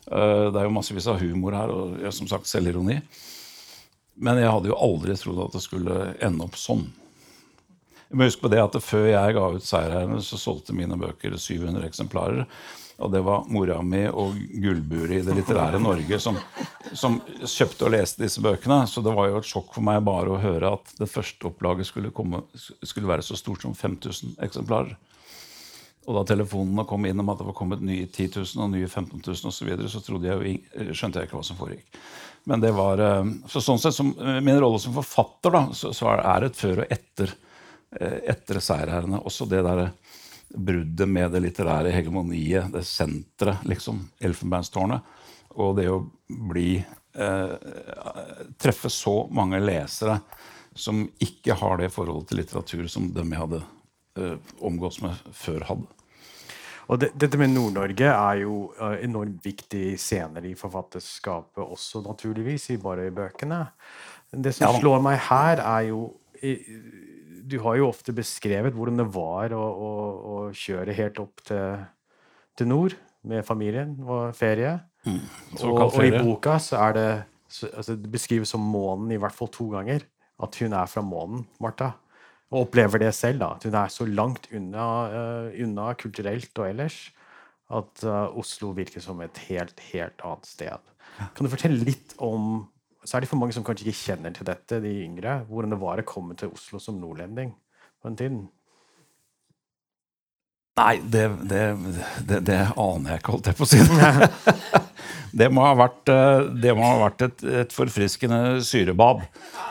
Eh, 0.06 0.48
det 0.54 0.62
er 0.62 0.68
jo 0.68 0.76
massevis 0.76 1.10
av 1.10 1.22
humor 1.24 1.58
her, 1.58 1.74
og 1.74 1.98
jeg, 2.04 2.14
som 2.16 2.30
sagt 2.30 2.50
selvironi. 2.52 3.00
Men 4.22 4.38
jeg 4.38 4.52
hadde 4.54 4.70
jo 4.70 4.78
aldri 4.78 5.16
trodd 5.18 5.40
at 5.48 5.56
det 5.58 5.64
skulle 5.64 6.12
ende 6.22 6.46
opp 6.46 6.58
sånn. 6.60 6.86
Jeg 8.12 8.20
må 8.20 8.28
huske 8.28 8.44
på 8.44 8.52
det 8.52 8.60
at 8.60 8.78
Før 8.84 9.08
jeg 9.08 9.36
ga 9.38 9.48
ut 9.56 9.66
'Seierherrene', 9.66 10.22
så 10.22 10.38
solgte 10.38 10.76
mine 10.76 10.98
bøker 11.00 11.38
700 11.38 11.88
eksemplarer. 11.88 12.46
Og 13.02 13.10
det 13.12 13.22
var 13.26 13.48
mora 13.50 13.80
mi 13.82 14.04
og 14.06 14.36
gullburet 14.62 15.16
i 15.16 15.26
det 15.26 15.34
litterære 15.40 15.80
Norge 15.82 16.20
som, 16.22 16.36
som, 16.94 17.18
kjøpte 17.42 17.88
og 17.88 17.94
leste 17.96 18.22
disse 18.22 18.44
bøkene. 18.44 18.84
Så 18.86 19.02
det 19.02 19.14
var 19.16 19.32
jo 19.32 19.40
et 19.40 19.48
sjokk 19.48 19.72
for 19.74 19.86
meg 19.86 20.04
bare 20.06 20.36
å 20.36 20.42
høre 20.44 20.76
at 20.78 20.94
det 21.00 21.10
første 21.10 21.50
opplaget 21.50 21.90
skulle, 21.90 22.12
komme, 22.14 22.44
skulle 22.54 23.10
være 23.10 23.26
så 23.26 23.40
stort 23.40 23.66
som 23.66 23.74
5000 23.74 24.36
eksemplarer. 24.46 24.94
Og 26.10 26.18
da 26.18 26.24
telefonene 26.32 26.86
kom 26.90 27.06
inn 27.06 27.22
om 27.22 27.30
at 27.30 27.42
det 27.42 27.48
var 27.52 27.58
kommet 27.58 27.84
nye 27.86 28.08
10 28.08 28.32
000 28.42 28.64
og 28.64 28.72
nye 28.74 28.88
15 28.90 29.22
000 29.22 29.36
osv., 29.36 29.52
så, 29.54 29.68
videre, 29.68 29.90
så 29.92 30.02
jeg 30.02 30.96
skjønte 30.98 31.22
jeg 31.22 31.30
ikke 31.30 31.38
hva 31.38 31.46
som 31.46 31.60
foregikk. 31.60 32.00
Men 32.50 32.64
det 32.64 32.72
var, 32.74 33.02
eh, 33.06 33.34
så 33.54 33.62
sånn 33.62 33.80
sett, 33.82 33.94
som 33.94 34.16
Min 34.18 34.58
rolle 34.60 34.80
som 34.82 34.96
forfatter 34.98 35.54
da, 35.54 35.68
så, 35.78 35.92
så 35.94 36.10
er 36.16 36.42
det 36.42 36.52
et 36.52 36.62
før 36.62 36.82
og 36.82 36.96
etter, 36.98 37.36
eh, 38.00 38.18
etter 38.34 38.62
seierherrene. 38.64 39.22
Også 39.30 39.46
det 39.50 39.62
derre 39.68 39.92
bruddet 40.52 41.10
med 41.10 41.32
det 41.32 41.44
litterære 41.46 41.94
hegemoniet, 41.94 42.72
det 42.74 42.84
senteret, 42.88 43.62
liksom, 43.70 44.02
Elfenbeinstårnet. 44.20 45.06
Og 45.62 45.76
det 45.78 45.88
å 45.92 46.02
bli 46.28 46.80
eh, 46.80 47.54
Treffe 48.62 48.90
så 48.90 49.16
mange 49.32 49.60
lesere 49.62 50.20
som 50.74 51.04
ikke 51.20 51.58
har 51.60 51.82
det 51.82 51.92
forholdet 51.92 52.32
til 52.32 52.40
litteratur 52.40 52.88
som 52.92 53.10
dem 53.12 53.34
jeg 53.34 53.44
hadde 53.44 53.62
eh, 53.62 53.81
omgås 54.60 55.02
med 55.04 55.20
før, 55.32 55.64
hadde. 55.70 55.88
Og 56.92 57.00
det, 57.00 57.12
Dette 57.16 57.40
med 57.40 57.54
Nord-Norge 57.54 58.10
er 58.10 58.42
jo 58.42 58.56
uh, 58.76 58.98
enormt 59.00 59.46
viktig 59.46 59.94
senere 60.02 60.50
i 60.50 60.58
forfatterskapet 60.60 61.64
også, 61.64 62.02
naturligvis, 62.04 62.70
i 62.74 62.80
bare 62.82 63.08
i 63.08 63.14
bøkene. 63.16 63.62
Det 64.32 64.52
som 64.58 64.68
ja. 64.68 64.82
slår 64.82 65.04
meg 65.06 65.22
her, 65.30 65.64
er 65.64 65.88
jo 65.92 66.02
du 67.52 67.58
har 67.66 67.80
jo 67.80 67.90
ofte 67.90 68.14
beskrevet 68.16 68.76
hvordan 68.76 69.02
det 69.02 69.08
var 69.14 69.54
å, 69.56 69.62
å, 69.62 69.92
å 70.34 70.38
kjøre 70.56 70.96
helt 70.98 71.20
opp 71.22 71.44
til, 71.48 71.84
til, 72.58 72.70
nord 72.72 72.96
med 73.28 73.46
familien 73.46 73.98
og 74.06 74.32
ferie. 74.38 74.78
Mm, 75.06 75.20
og, 75.66 75.82
og, 75.88 76.00
i 76.06 76.14
boka 76.16 76.58
så 76.62 76.80
er 76.88 76.98
det 76.98 77.10
så, 77.52 77.68
altså, 77.74 77.98
Det 78.00 78.12
beskrives 78.14 78.54
som 78.54 78.64
månen 78.64 79.12
i 79.12 79.20
hvert 79.20 79.36
fall 79.36 79.52
to 79.52 79.68
ganger. 79.74 80.06
At 80.42 80.56
hun 80.62 80.74
er 80.74 80.88
fra 80.90 81.04
månen, 81.06 81.44
Martha. 81.62 81.92
Og 82.52 82.68
opplever 82.68 83.00
det 83.00 83.14
selv. 83.16 83.40
da, 83.40 83.54
At 83.56 83.64
hun 83.64 83.76
er 83.80 83.92
så 83.92 84.06
langt 84.06 84.50
unna, 84.52 84.88
uh, 85.08 85.64
unna 85.64 85.94
kulturelt 85.96 86.52
og 86.60 86.68
ellers 86.68 87.00
at 87.72 88.04
uh, 88.04 88.28
Oslo 88.38 88.74
virker 88.76 89.00
som 89.04 89.22
et 89.24 89.38
helt, 89.48 89.80
helt 89.94 90.24
annet 90.28 90.50
sted. 90.50 90.90
Kan 91.36 91.48
du 91.48 91.52
fortelle 91.52 91.80
litt 91.80 92.16
om 92.20 92.68
så 93.02 93.18
er 93.18 93.24
det 93.24 93.32
for 93.32 93.42
mange 93.42 93.56
som 93.56 93.64
kanskje 93.66 93.88
ikke 93.90 93.98
kjenner 93.98 94.34
til 94.36 94.46
dette, 94.46 94.78
de 94.84 94.92
yngre, 95.08 95.40
hvordan 95.50 95.74
det 95.74 95.80
var 95.82 96.02
å 96.02 96.06
komme 96.06 96.36
til 96.38 96.52
Oslo 96.54 96.78
som 96.82 97.00
nordlending 97.02 97.54
på 98.02 98.10
den 98.10 98.18
tiden. 98.20 98.42
Nei, 100.80 101.02
det, 101.04 101.26
det, 101.50 101.64
det, 102.24 102.40
det 102.48 102.60
aner 102.80 103.12
jeg 103.12 103.20
ikke, 103.22 103.34
holdt 103.36 103.50
jeg 103.50 103.58
på 103.60 103.66
å 103.66 103.70
si. 103.70 103.80
det 105.42 105.50
må 105.52 105.66
ha 105.66 105.74
vært, 105.76 106.12
eh, 106.14 106.72
må 106.78 106.86
ha 106.86 107.02
vært 107.04 107.26
et, 107.28 107.44
et, 107.66 107.76
forfriskende 107.76 108.62
syrebad 108.64 109.26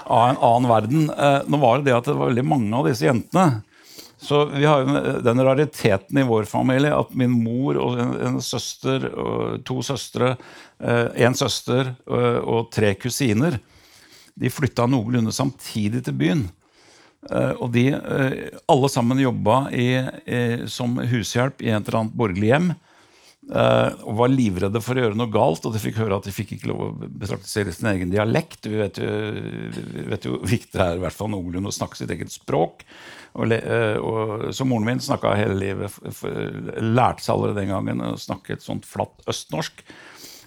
av 0.04 0.26
en 0.26 0.42
annen 0.50 0.68
verden. 0.68 1.08
Eh, 1.08 1.38
nå 1.48 1.60
var 1.62 1.80
det 1.80 1.88
det 1.88 1.96
at 1.96 2.10
det 2.10 2.18
var 2.18 2.28
veldig 2.28 2.46
mange 2.50 2.76
av 2.76 2.90
disse 2.90 3.08
jentene. 3.08 3.62
Så 4.20 4.42
vi 4.52 4.66
har 4.68 4.84
jo 4.84 5.16
den 5.24 5.40
rariteten 5.40 6.20
i 6.20 6.26
vår 6.28 6.44
familie 6.44 6.92
at 6.92 7.16
min 7.16 7.32
mor 7.32 7.78
og 7.80 7.96
en, 8.02 8.14
en 8.28 8.40
søster, 8.44 9.08
og 9.08 9.62
to 9.64 9.80
søstre 9.86 10.34
én 10.80 11.32
eh, 11.32 11.38
søster 11.40 11.94
og, 12.04 12.28
og 12.44 12.72
tre 12.76 12.92
kusiner. 13.00 13.56
De 14.36 14.52
flytta 14.52 14.84
noenlunde 14.84 15.32
samtidig 15.32 16.04
til 16.04 16.20
byen. 16.20 16.44
Eh, 17.28 17.52
og 17.60 17.72
de 17.74 17.90
alle 18.70 18.88
sammen 18.92 19.20
jobba 19.20 19.66
i, 19.76 19.90
som 20.70 20.96
hushjelp 21.10 21.60
i 21.60 21.72
et 21.72 21.82
eller 21.82 22.04
annet 22.04 22.16
borgerlig 22.16 22.54
hjem. 22.54 22.72
og 23.50 24.14
var 24.14 24.30
livredde 24.30 24.78
for 24.84 24.94
å 24.94 25.02
gjøre 25.02 25.18
noe 25.18 25.32
galt, 25.32 25.64
og 25.66 25.72
de 25.74 25.80
fikk 25.82 25.96
høre 25.98 26.20
at 26.20 26.26
de 26.28 26.30
fikk 26.30 26.52
ikke 26.54 26.68
lov 26.70 26.82
å 26.84 26.90
betraktisere 26.94 27.72
sin 27.74 27.88
egen 27.90 28.12
dialekt. 28.12 28.68
Vi 28.68 28.78
vet 28.78 29.00
jo, 29.00 29.08
vi 29.96 30.04
vet 30.06 30.28
jo 30.28 30.38
viktig 30.38 30.76
det 30.76 30.84
er 30.84 31.00
i 31.00 31.02
hvert 31.02 31.16
fall 31.16 31.32
noenlunde 31.32 31.72
å 31.72 31.74
snakke 31.74 31.98
sitt 31.98 32.12
eget 32.14 32.30
språk. 32.30 32.84
Og, 33.34 33.50
og, 34.06 34.46
så 34.54 34.66
moren 34.68 34.86
min 34.86 35.02
snakka 35.02 35.34
hele 35.38 35.58
livet, 35.58 35.98
lærte 36.78 37.24
seg 37.24 37.34
allerede 37.34 37.62
den 37.62 37.74
gangen 37.74 38.06
å 38.06 38.14
snakke 38.20 38.54
et 38.54 38.64
sånt 38.64 38.86
flatt 38.86 39.26
østnorsk. 39.30 39.82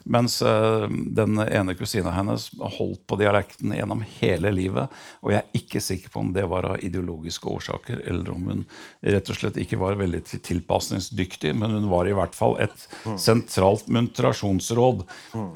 Mens 0.03 0.41
uh, 0.41 0.88
den 0.89 1.39
ene 1.39 1.75
kusina 1.79 2.12
hennes 2.12 2.50
holdt 2.60 3.05
på 3.07 3.17
dialekten 3.22 3.72
gjennom 3.75 4.03
hele 4.19 4.51
livet. 4.51 4.91
Og 5.24 5.31
jeg 5.31 5.41
er 5.41 5.60
ikke 5.62 5.81
sikker 5.83 6.12
på 6.13 6.24
om 6.24 6.33
det 6.36 6.43
var 6.51 6.67
av 6.67 6.83
ideologiske 6.83 7.48
årsaker, 7.50 8.01
eller 8.12 8.33
om 8.33 8.50
hun 8.51 8.65
rett 9.01 9.31
og 9.31 9.39
slett 9.39 9.60
ikke 9.63 9.79
var 9.79 10.00
veldig 10.00 10.24
tilpasningsdyktig, 10.33 11.53
men 11.55 11.77
hun 11.77 11.88
var 11.91 12.10
i 12.10 12.15
hvert 12.17 12.36
fall 12.36 12.57
et 12.63 12.88
sentralt 13.22 13.88
muntrasjonsråd 13.88 15.05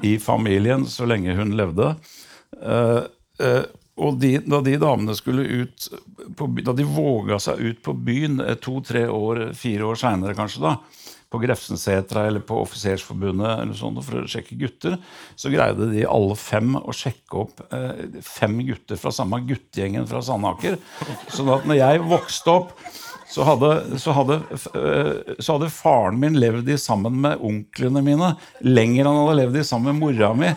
i 0.08 0.16
familien 0.22 0.86
så 0.88 1.08
lenge 1.08 1.36
hun 1.36 1.56
levde. 1.58 1.92
Uh, 2.56 3.04
uh, 3.44 3.64
og 3.98 4.18
de, 4.22 4.36
da 4.46 4.60
de 4.62 4.76
damene 4.78 5.14
skulle 5.18 5.42
ut 5.42 5.88
på, 6.38 6.46
Da 6.62 6.72
de 6.76 6.86
våga 6.86 7.40
seg 7.42 7.58
ut 7.58 7.80
på 7.82 7.94
byen 8.06 8.38
to-tre 8.62 9.08
år, 9.10 9.48
fire 9.58 9.88
år 9.90 9.98
seinere 9.98 10.36
kanskje, 10.38 10.62
da, 10.62 10.76
på 11.28 11.40
Grefsensetra 11.42 12.26
eller 12.26 12.40
på 12.44 12.56
Offisersforbundet 12.62 13.62
eller 13.62 13.76
sånt, 13.76 14.00
for 14.04 14.22
å 14.22 14.28
sjekke 14.30 14.56
gutter, 14.60 14.96
så 15.36 15.52
greide 15.52 15.90
de 15.92 16.06
alle 16.08 16.36
fem 16.40 16.72
å 16.78 16.94
sjekke 16.96 17.42
opp 17.42 17.60
eh, 17.68 18.06
fem 18.24 18.56
gutter 18.64 19.00
fra 19.00 19.12
samme 19.14 19.42
guttegjengen 19.48 20.08
fra 20.08 20.22
Sandaker. 20.24 20.78
Sånn 21.28 21.52
at 21.52 21.68
når 21.68 21.82
jeg 21.82 22.08
vokste 22.08 22.56
opp, 22.56 22.72
så 23.28 23.44
hadde, 23.44 23.98
så, 24.00 24.12
hadde, 24.16 24.38
eh, 24.72 25.34
så 25.38 25.58
hadde, 25.58 25.68
faren 25.72 26.16
min 26.20 26.38
levd 26.40 26.70
i 26.72 26.78
sammen 26.80 27.18
med 27.20 27.42
onklene 27.44 28.00
mine 28.04 28.30
lenger 28.64 29.02
enn 29.02 29.10
han 29.10 29.20
hadde 29.26 29.38
levd 29.42 29.58
i 29.60 29.64
sammen 29.68 29.92
med 29.92 30.00
mora 30.00 30.30
mi. 30.36 30.52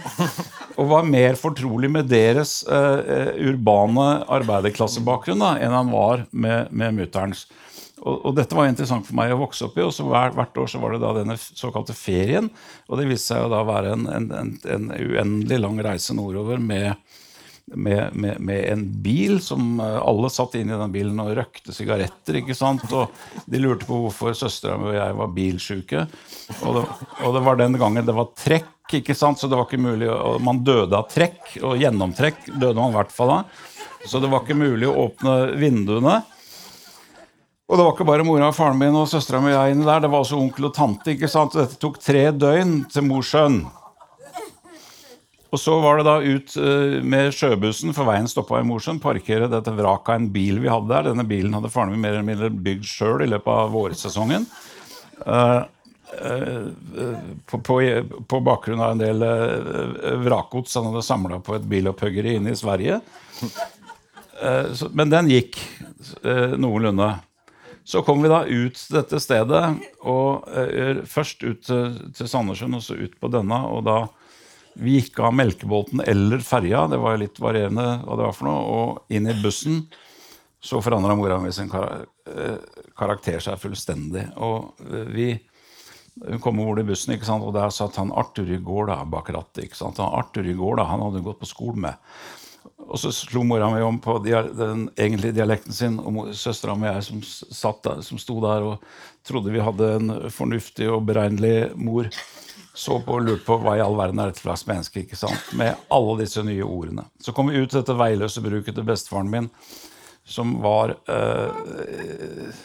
Og 0.80 0.88
var 0.88 1.04
mer 1.04 1.36
fortrolig 1.36 1.90
med 1.92 2.08
deres 2.10 2.62
uh, 2.64 3.36
urbane 3.44 4.06
arbeiderklassebakgrunn 4.32 5.44
enn 5.52 5.76
han 5.76 5.92
var 5.92 6.24
med, 6.32 6.72
med 6.72 6.96
mutterns. 6.96 7.44
Og, 8.02 8.16
og, 8.26 8.36
dette 8.38 8.58
var 8.58 8.70
interessant 8.70 9.06
for 9.06 9.18
meg 9.18 9.34
å 9.34 9.42
vokse 9.44 9.68
opp 9.68 9.78
i. 9.78 9.86
og 9.86 9.94
så 9.94 10.06
hver, 10.08 10.34
Hvert 10.38 10.58
år 10.64 10.70
så 10.72 10.82
var 10.82 10.96
det 10.96 11.04
da 11.04 11.14
denne 11.20 11.38
såkalte 11.38 11.96
ferien. 11.98 12.50
Og 12.90 12.98
det 12.98 13.08
viste 13.10 13.36
seg 13.36 13.46
å 13.46 13.52
da 13.52 13.62
være 13.68 13.96
en, 13.96 14.08
en, 14.10 14.30
en, 14.38 14.54
en 14.76 14.88
uendelig 14.96 15.60
lang 15.62 15.78
reise 15.86 16.16
nordover 16.18 16.62
med, 16.62 16.96
med, 17.76 18.18
med, 18.18 18.42
med, 18.42 18.66
en 18.74 18.84
bil 19.06 19.38
som 19.46 19.78
eh, 19.84 20.00
alle 20.02 20.34
satt 20.34 20.58
inn 20.58 20.74
i 20.74 20.82
den 20.82 20.96
bilen 20.96 21.22
og 21.22 21.34
røkte 21.38 21.76
sigaretter. 21.78 22.42
ikke 22.42 22.58
sant? 22.58 22.88
Og 22.90 23.46
de 23.46 23.62
lurte 23.62 23.86
på 23.90 24.02
hvorfor 24.08 24.34
søstera 24.38 24.80
mi 24.82 24.90
og 24.90 24.98
jeg 24.98 25.18
var 25.22 25.34
bilsjuke. 25.38 26.06
Og 26.66 26.80
det, 26.80 26.86
og 27.22 27.38
det, 27.38 27.46
var 27.52 27.62
den 27.62 27.78
gangen 27.82 28.08
det 28.08 28.18
var 28.18 28.34
trekk, 28.34 28.98
ikke 28.98 29.16
sant? 29.16 29.40
så 29.40 29.48
det 29.48 29.62
var 29.62 29.70
ikke 29.70 29.84
mulig, 29.84 30.10
og 30.10 30.42
man 30.44 30.66
døde 30.66 30.98
av 30.98 31.06
trekk. 31.14 31.60
Og 31.62 31.78
gjennomtrekk 31.80 32.48
døde 32.56 32.80
man 32.82 32.96
i 32.96 32.98
hvert 32.98 33.14
fall 33.14 33.38
av. 33.38 33.68
Så 34.10 34.18
det 34.18 34.32
var 34.32 34.42
ikke 34.42 34.58
mulig 34.58 34.90
å 34.90 34.98
åpne 35.06 35.36
vinduene. 35.62 36.24
Og 37.72 37.78
det 37.78 37.84
var 37.86 37.94
ikke 37.94 38.06
bare 38.10 38.24
mora 38.28 38.50
og 38.52 38.56
faren 38.58 38.76
min 38.76 38.96
og 39.00 39.08
søstera 39.08 39.40
mi 39.40 39.54
inne 39.56 39.86
der, 39.88 40.02
det 40.04 40.10
var 40.12 40.26
også 40.26 40.36
onkel 40.36 40.68
og 40.68 40.74
tante. 40.76 41.14
ikke 41.14 41.30
sant? 41.32 41.54
Dette 41.56 41.78
tok 41.80 42.02
tre 42.04 42.26
døgn 42.36 42.82
til 42.92 43.06
Mosjøen. 43.08 43.62
Og 45.52 45.60
så 45.60 45.78
var 45.80 46.00
det 46.00 46.04
da 46.08 46.18
ut 46.20 46.56
uh, 46.60 46.98
med 47.00 47.32
sjøbussen, 47.36 47.94
for 47.96 48.12
veien 48.12 48.28
stoppa 48.28 48.60
i 48.60 48.68
Mosjøen. 48.68 49.00
Parkere 49.04 49.48
dette 49.52 49.72
vraket 49.78 50.12
av 50.12 50.20
en 50.20 50.28
bil 50.36 50.60
vi 50.60 50.72
hadde 50.72 50.92
der. 50.92 51.08
Denne 51.14 51.28
bilen 51.28 51.56
hadde 51.56 51.72
faren 51.72 51.96
min 51.96 52.04
mer 52.04 52.18
eller 52.18 52.28
mindre 52.28 52.52
bygd 52.52 52.92
sjøl 52.92 53.24
i 53.24 53.30
løpet 53.32 53.54
av 53.56 53.72
vårsesongen. 53.72 54.50
Uh, 55.24 55.64
uh, 56.28 57.26
på, 57.56 58.44
bakgrunn 58.52 58.84
av 58.84 58.98
en 58.98 59.08
del 59.08 59.28
vrakgods 60.28 60.76
han 60.76 60.92
hadde 60.92 61.08
samla 61.08 61.40
på 61.40 61.56
et 61.56 61.72
bilopphuggeri 61.72 62.36
inne 62.36 62.52
i 62.52 62.60
Sverige. 62.60 63.00
Men 64.92 65.12
den 65.12 65.28
gikk 65.30 65.60
noenlunde. 66.60 67.14
Så 67.84 68.04
kom 68.06 68.22
vi 68.22 68.30
da 68.30 68.44
ut 68.46 68.78
til 68.78 68.98
dette 69.00 69.20
stedet, 69.24 69.62
og 70.06 70.48
uh, 70.48 71.02
først 71.10 71.44
ut 71.44 71.64
til, 71.66 71.98
til 72.16 72.30
Sandnessjøen 72.30 72.78
og 72.78 72.86
så 72.86 72.98
ut 73.00 73.16
på 73.20 73.32
denne. 73.34 73.58
Og 73.74 73.84
da 73.88 73.98
vi 74.82 75.00
gikk 75.00 75.20
av 75.26 75.36
Melkebåten 75.36 76.04
eller 76.06 76.44
ferja, 76.46 76.86
det 76.92 77.02
var 77.02 77.20
litt 77.20 77.42
varierende 77.42 78.02
hva 78.06 78.18
det 78.18 78.28
var 78.30 78.38
for 78.38 78.48
noe, 78.48 78.62
og 78.62 79.14
inn 79.14 79.28
i 79.28 79.38
bussen, 79.42 79.84
så 80.62 80.80
forandra 80.84 81.18
mora 81.18 81.40
mi 81.42 81.50
sin 81.52 81.72
kar 81.72 82.04
eh, 82.30 82.58
karakter 82.98 83.42
seg 83.42 83.58
fullstendig. 83.60 84.28
Og 84.46 84.86
uh, 84.86 85.08
vi 85.10 85.34
hun 86.28 86.42
kom 86.44 86.60
over 86.60 86.82
i 86.82 86.86
bussen, 86.86 87.16
ikke 87.16 87.26
sant? 87.26 87.44
og 87.46 87.56
der 87.56 87.72
satt 87.74 87.98
han 87.98 88.12
Arthur 88.14 88.50
i 88.52 88.60
går 88.62 88.92
da, 88.92 89.00
bak 89.08 89.32
rattet. 89.34 89.74
Han 89.80 89.96
Arthur 90.06 90.46
i 90.46 90.56
går 90.58 90.78
da, 90.82 90.86
han 90.90 91.04
hadde 91.06 91.24
gått 91.26 91.40
på 91.42 91.50
skolen 91.50 91.88
med. 91.88 92.12
Og 92.92 93.00
så 93.00 93.12
slo 93.16 93.44
mora 93.48 93.70
mi 93.72 93.82
om 93.86 94.00
på 94.04 94.18
den 94.26 94.90
egentlige 95.00 95.38
dialekten 95.38 95.74
sin, 95.74 96.00
og 96.00 96.34
søstera 96.36 96.76
mi 96.76 96.90
og 96.90 96.98
jeg 96.98 97.08
som, 97.08 97.22
satt 97.56 97.84
der, 97.88 98.02
som 98.06 98.20
sto 98.20 98.36
der 98.44 98.66
og 98.68 98.84
trodde 99.28 99.54
vi 99.54 99.64
hadde 99.64 99.92
en 99.98 100.16
fornuftig 100.34 100.90
og 100.92 101.06
beregnelig 101.08 101.72
mor, 101.80 102.10
så 102.74 103.00
på 103.04 103.16
og 103.18 103.26
lurte 103.28 103.46
på 103.48 103.58
hva 103.64 103.78
i 103.78 103.84
all 103.84 103.96
verden 104.00 104.20
er 104.20 104.32
dette 104.32 104.44
slags 104.44 104.66
menneske? 104.68 105.06
ikke 105.06 105.20
sant? 105.20 105.54
Med 105.60 105.80
alle 105.92 106.18
disse 106.24 106.44
nye 106.48 106.68
ordene. 106.68 107.08
Så 107.24 107.34
kom 107.36 107.52
vi 107.52 107.60
ut 107.60 107.72
til 107.72 107.82
dette 107.82 107.98
veiløse 108.00 108.44
bruket 108.44 108.76
til 108.78 108.88
bestefaren 108.88 109.32
min, 109.32 109.50
som 110.28 110.58
var 110.64 110.96
øh, 111.12 112.62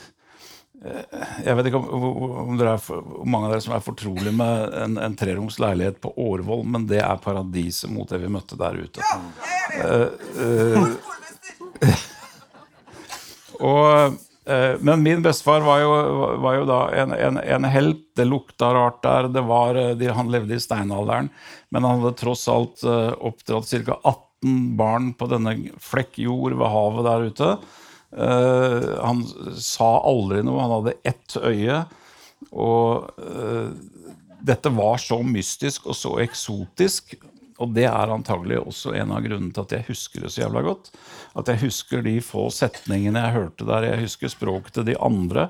jeg 0.85 1.57
vet 1.57 1.69
ikke 1.71 1.81
om, 1.81 2.05
om, 2.53 2.59
er, 2.61 2.83
mange 3.25 3.49
av 3.49 3.55
dere 3.55 3.65
som 3.65 3.75
er 3.77 3.85
fortrolig 3.85 4.33
med 4.37 4.75
en, 4.77 4.99
en 5.01 5.17
treroms 5.19 5.59
leilighet 5.63 5.99
på 6.03 6.13
Årvoll, 6.21 6.67
men 6.69 6.87
det 6.91 7.01
er 7.03 7.23
paradiset 7.23 7.91
mot 7.93 8.09
det 8.11 8.21
vi 8.23 8.31
møtte 8.33 8.59
der 8.61 8.77
ute. 8.77 9.11
Uh, 9.81 10.09
uh, 10.37 10.85
og, 13.71 14.19
uh, 14.51 14.75
men 14.85 15.05
min 15.07 15.25
bestefar 15.25 15.65
var 15.67 15.81
jo, 15.83 15.95
var 16.45 16.59
jo 16.61 16.69
da 16.69 16.81
en, 17.03 17.17
en, 17.17 17.41
en, 17.41 17.71
helt. 17.73 18.05
Det 18.17 18.29
lukta 18.29 18.71
rart 18.77 19.03
der. 19.05 19.29
Var, 19.49 19.81
de, 20.01 20.13
han 20.13 20.31
levde 20.33 20.57
i 20.57 20.63
steinalderen, 20.63 21.33
men 21.73 21.89
han 21.89 22.05
hadde 22.05 22.21
tross 22.21 22.47
alt 22.53 22.85
oppdratt 22.85 23.73
ca. 23.73 23.99
18 24.05 24.77
barn 24.79 25.11
på 25.17 25.29
denne 25.33 25.57
flekk 25.83 26.21
jord 26.25 26.57
ved 26.57 26.73
havet 26.73 27.11
der 27.11 27.27
ute. 27.33 27.51
Uh, 28.17 28.97
han 29.05 29.23
sa 29.61 29.99
aldri 30.09 30.41
noe. 30.47 30.63
Han 30.63 30.75
hadde 30.79 30.97
ett 31.05 31.37
øye. 31.37 31.83
Og 32.53 33.11
uh, 33.21 33.73
dette 34.47 34.73
var 34.73 35.01
så 35.03 35.21
mystisk 35.27 35.91
og 35.91 35.99
så 35.99 36.17
eksotisk. 36.25 37.17
Og 37.61 37.73
det 37.77 37.87
er 37.89 38.13
antagelig 38.13 38.61
også 38.61 38.95
en 38.97 39.15
av 39.17 39.25
grunnene 39.25 39.53
til 39.57 39.65
at 39.65 39.75
jeg 39.79 39.89
husker 39.91 40.25
det 40.25 40.33
så 40.33 40.45
jævla 40.45 40.65
godt. 40.65 40.91
At 41.37 41.53
jeg 41.53 41.65
husker 41.67 42.05
de 42.05 42.19
få 42.25 42.49
setningene 42.53 43.23
jeg 43.25 43.37
hørte 43.37 43.69
der. 43.69 43.91
Jeg 43.93 44.07
husker 44.07 44.33
språket 44.33 44.79
til 44.79 44.89
de 44.91 44.99
andre. 45.01 45.49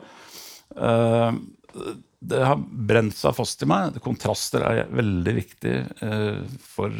Uh, 0.74 1.34
det 2.26 2.42
har 2.42 2.58
brent 2.58 3.14
seg 3.14 3.34
fast 3.36 3.62
i 3.62 3.70
meg. 3.70 3.98
Kontraster 4.02 4.64
er 4.66 4.86
veldig 4.90 5.34
viktig 5.36 5.74
for, 6.64 6.94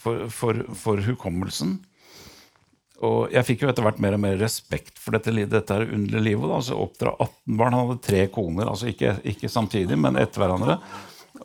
for, 0.00 0.22
for, 0.32 0.60
for 0.78 1.02
hukommelsen. 1.04 1.74
Og 3.02 3.32
jeg 3.34 3.46
fikk 3.48 3.64
jo 3.64 3.70
etter 3.70 3.82
hvert 3.82 3.98
mer 4.02 4.14
og 4.14 4.22
mer 4.22 4.36
respekt 4.38 5.00
for 5.02 5.16
dette, 5.16 5.32
dette 5.50 5.78
underlige 5.82 6.22
livet. 6.28 6.52
Altså 6.54 6.78
Oppdra 6.78 7.16
18 7.18 7.56
barn. 7.58 7.74
Han 7.74 7.88
hadde 7.88 8.04
tre 8.06 8.26
koner, 8.32 8.70
altså 8.70 8.92
ikke, 8.92 9.16
ikke 9.34 9.50
samtidig, 9.50 9.98
men 9.98 10.20
etter 10.20 10.44
hverandre. 10.44 10.78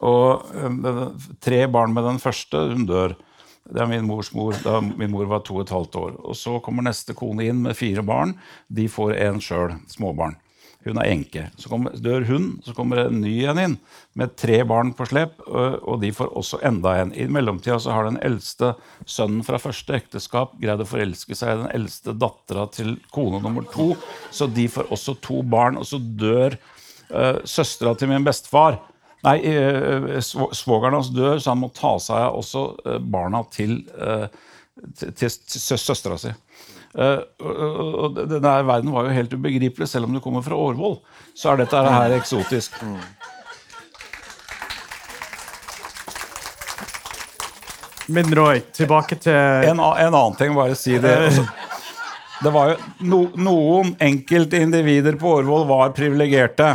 Og 0.05 0.45
tre 1.41 1.63
barn 1.71 1.95
med 1.95 2.05
den 2.05 2.21
første, 2.21 2.61
hun 2.73 2.85
dør. 2.89 3.17
Det 3.69 3.81
er 3.83 3.89
min 3.89 4.05
mors 4.07 4.31
mor 4.33 4.55
da 4.63 4.79
min 4.81 5.11
mor 5.13 5.27
var 5.29 5.41
to 5.45 5.59
og 5.59 5.65
et 5.65 5.73
halvt 5.73 5.97
år. 5.99 6.13
Og 6.25 6.37
så 6.37 6.57
kommer 6.65 6.85
neste 6.85 7.13
kone 7.17 7.45
inn 7.49 7.63
med 7.65 7.77
fire 7.77 8.05
barn. 8.05 8.35
De 8.67 8.87
får 8.89 9.17
en 9.17 9.41
sjøl, 9.43 9.75
småbarn. 9.89 10.37
Hun 10.87 10.95
er 11.01 11.09
enke. 11.11 11.41
Så 11.59 11.67
kommer, 11.67 11.95
dør 11.99 12.23
hun, 12.29 12.45
så 12.63 12.71
kommer 12.75 13.01
en 13.01 13.19
ny 13.19 13.33
en 13.51 13.59
inn 13.59 13.73
med 14.19 14.37
tre 14.39 14.61
barn 14.67 14.93
på 14.95 15.09
slep, 15.09 15.41
og 15.43 15.99
de 15.99 16.11
får 16.15 16.31
også 16.39 16.61
enda 16.69 16.93
en. 17.01 17.11
I 17.11 17.25
mellomtida 17.27 17.75
så 17.83 17.91
har 17.97 18.07
den 18.07 18.19
eldste 18.23 18.71
sønnen 19.03 19.43
fra 19.43 19.59
første 19.59 19.97
ekteskap 19.97 20.55
greid 20.61 20.79
å 20.79 20.87
forelske 20.87 21.35
seg 21.35 21.51
i 21.51 21.59
den 21.65 21.73
eldste 21.75 22.15
dattera 22.15 22.63
til 22.71 22.95
kone 23.11 23.41
nummer 23.43 23.67
to, 23.73 23.91
så 24.31 24.47
de 24.47 24.69
får 24.71 24.87
også 24.95 25.17
to 25.25 25.41
barn. 25.43 25.81
Og 25.81 25.89
så 25.89 25.99
dør 25.99 26.55
uh, 26.55 27.43
søstera 27.43 27.97
til 27.99 28.13
min 28.13 28.27
bestefar. 28.27 28.79
Nei, 29.27 29.37
uh, 29.51 30.15
svogeren 30.23 30.95
hans 30.95 31.11
dør, 31.11 31.43
så 31.43 31.57
han 31.57 31.63
må 31.65 31.73
ta 31.75 31.97
seg 31.99 32.23
av 32.23 32.39
også 32.39 32.69
barna 33.03 33.43
til, 33.51 33.81
uh, 33.99 34.31
til, 34.95 35.11
til, 35.11 35.27
til 35.27 35.83
søstera 35.83 36.15
si. 36.23 36.31
Uh, 36.97 37.21
og 37.39 38.17
denne 38.17 38.53
verden 38.65 38.93
var 38.93 39.05
jo 39.05 39.15
helt 39.15 39.33
ubegripelig, 39.33 39.89
selv 39.89 40.09
om 40.09 40.15
du 40.15 40.21
kommer 40.23 40.45
fra 40.45 40.57
Årvoll. 40.57 40.97
Så 41.37 41.53
er 41.53 41.63
dette 41.63 41.83
her 41.85 42.17
eksotisk. 42.17 42.79
Mm. 42.81 42.99
Men 48.09 48.35
Roy, 48.35 48.63
tilbake 48.73 49.19
til 49.21 49.35
En, 49.35 49.77
en 49.79 50.13
annen 50.15 50.35
ting, 50.37 50.55
bare 50.57 50.75
si 50.75 50.97
det. 50.97 51.13
Altså, 51.29 51.45
det 52.43 52.53
var 52.55 52.71
jo 52.71 52.77
no, 53.05 53.19
Noen 53.35 53.93
enkeltindivider 54.01 55.19
på 55.19 55.35
Årvoll 55.41 55.67
var 55.69 55.91
privilegerte. 55.93 56.71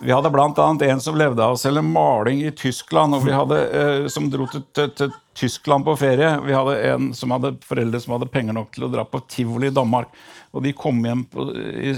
Vi 0.00 0.12
hadde 0.12 0.30
bl.a. 0.30 0.76
en 0.90 1.00
som 1.00 1.16
levde 1.16 1.42
av 1.42 1.56
å 1.56 1.58
selge 1.58 1.82
maling 1.82 2.42
i 2.44 2.52
Tyskland, 2.52 3.16
og 3.16 3.24
vi 3.24 3.32
hadde 3.32 3.60
eh, 3.64 4.06
som 4.12 4.26
dro 4.30 4.46
til, 4.50 4.62
til, 4.76 4.90
til, 4.98 5.12
Tyskland 5.34 5.84
på 5.86 5.96
ferie. 5.98 6.30
Vi 6.46 6.54
hadde 6.54 6.74
en 6.92 7.10
som 7.16 7.34
hadde 7.34 7.56
foreldre 7.66 8.00
som 8.02 8.14
hadde 8.14 8.30
penger 8.30 8.56
nok 8.56 8.70
til 8.74 8.86
å 8.86 8.90
dra 8.92 9.04
på 9.08 9.22
tivoli 9.30 9.70
i 9.70 9.74
Danmark. 9.74 10.12
Og 10.54 10.62
de 10.62 10.74
kom 10.78 11.00
hjem 11.02 11.24
på, 11.30 11.48
i, 11.54 11.94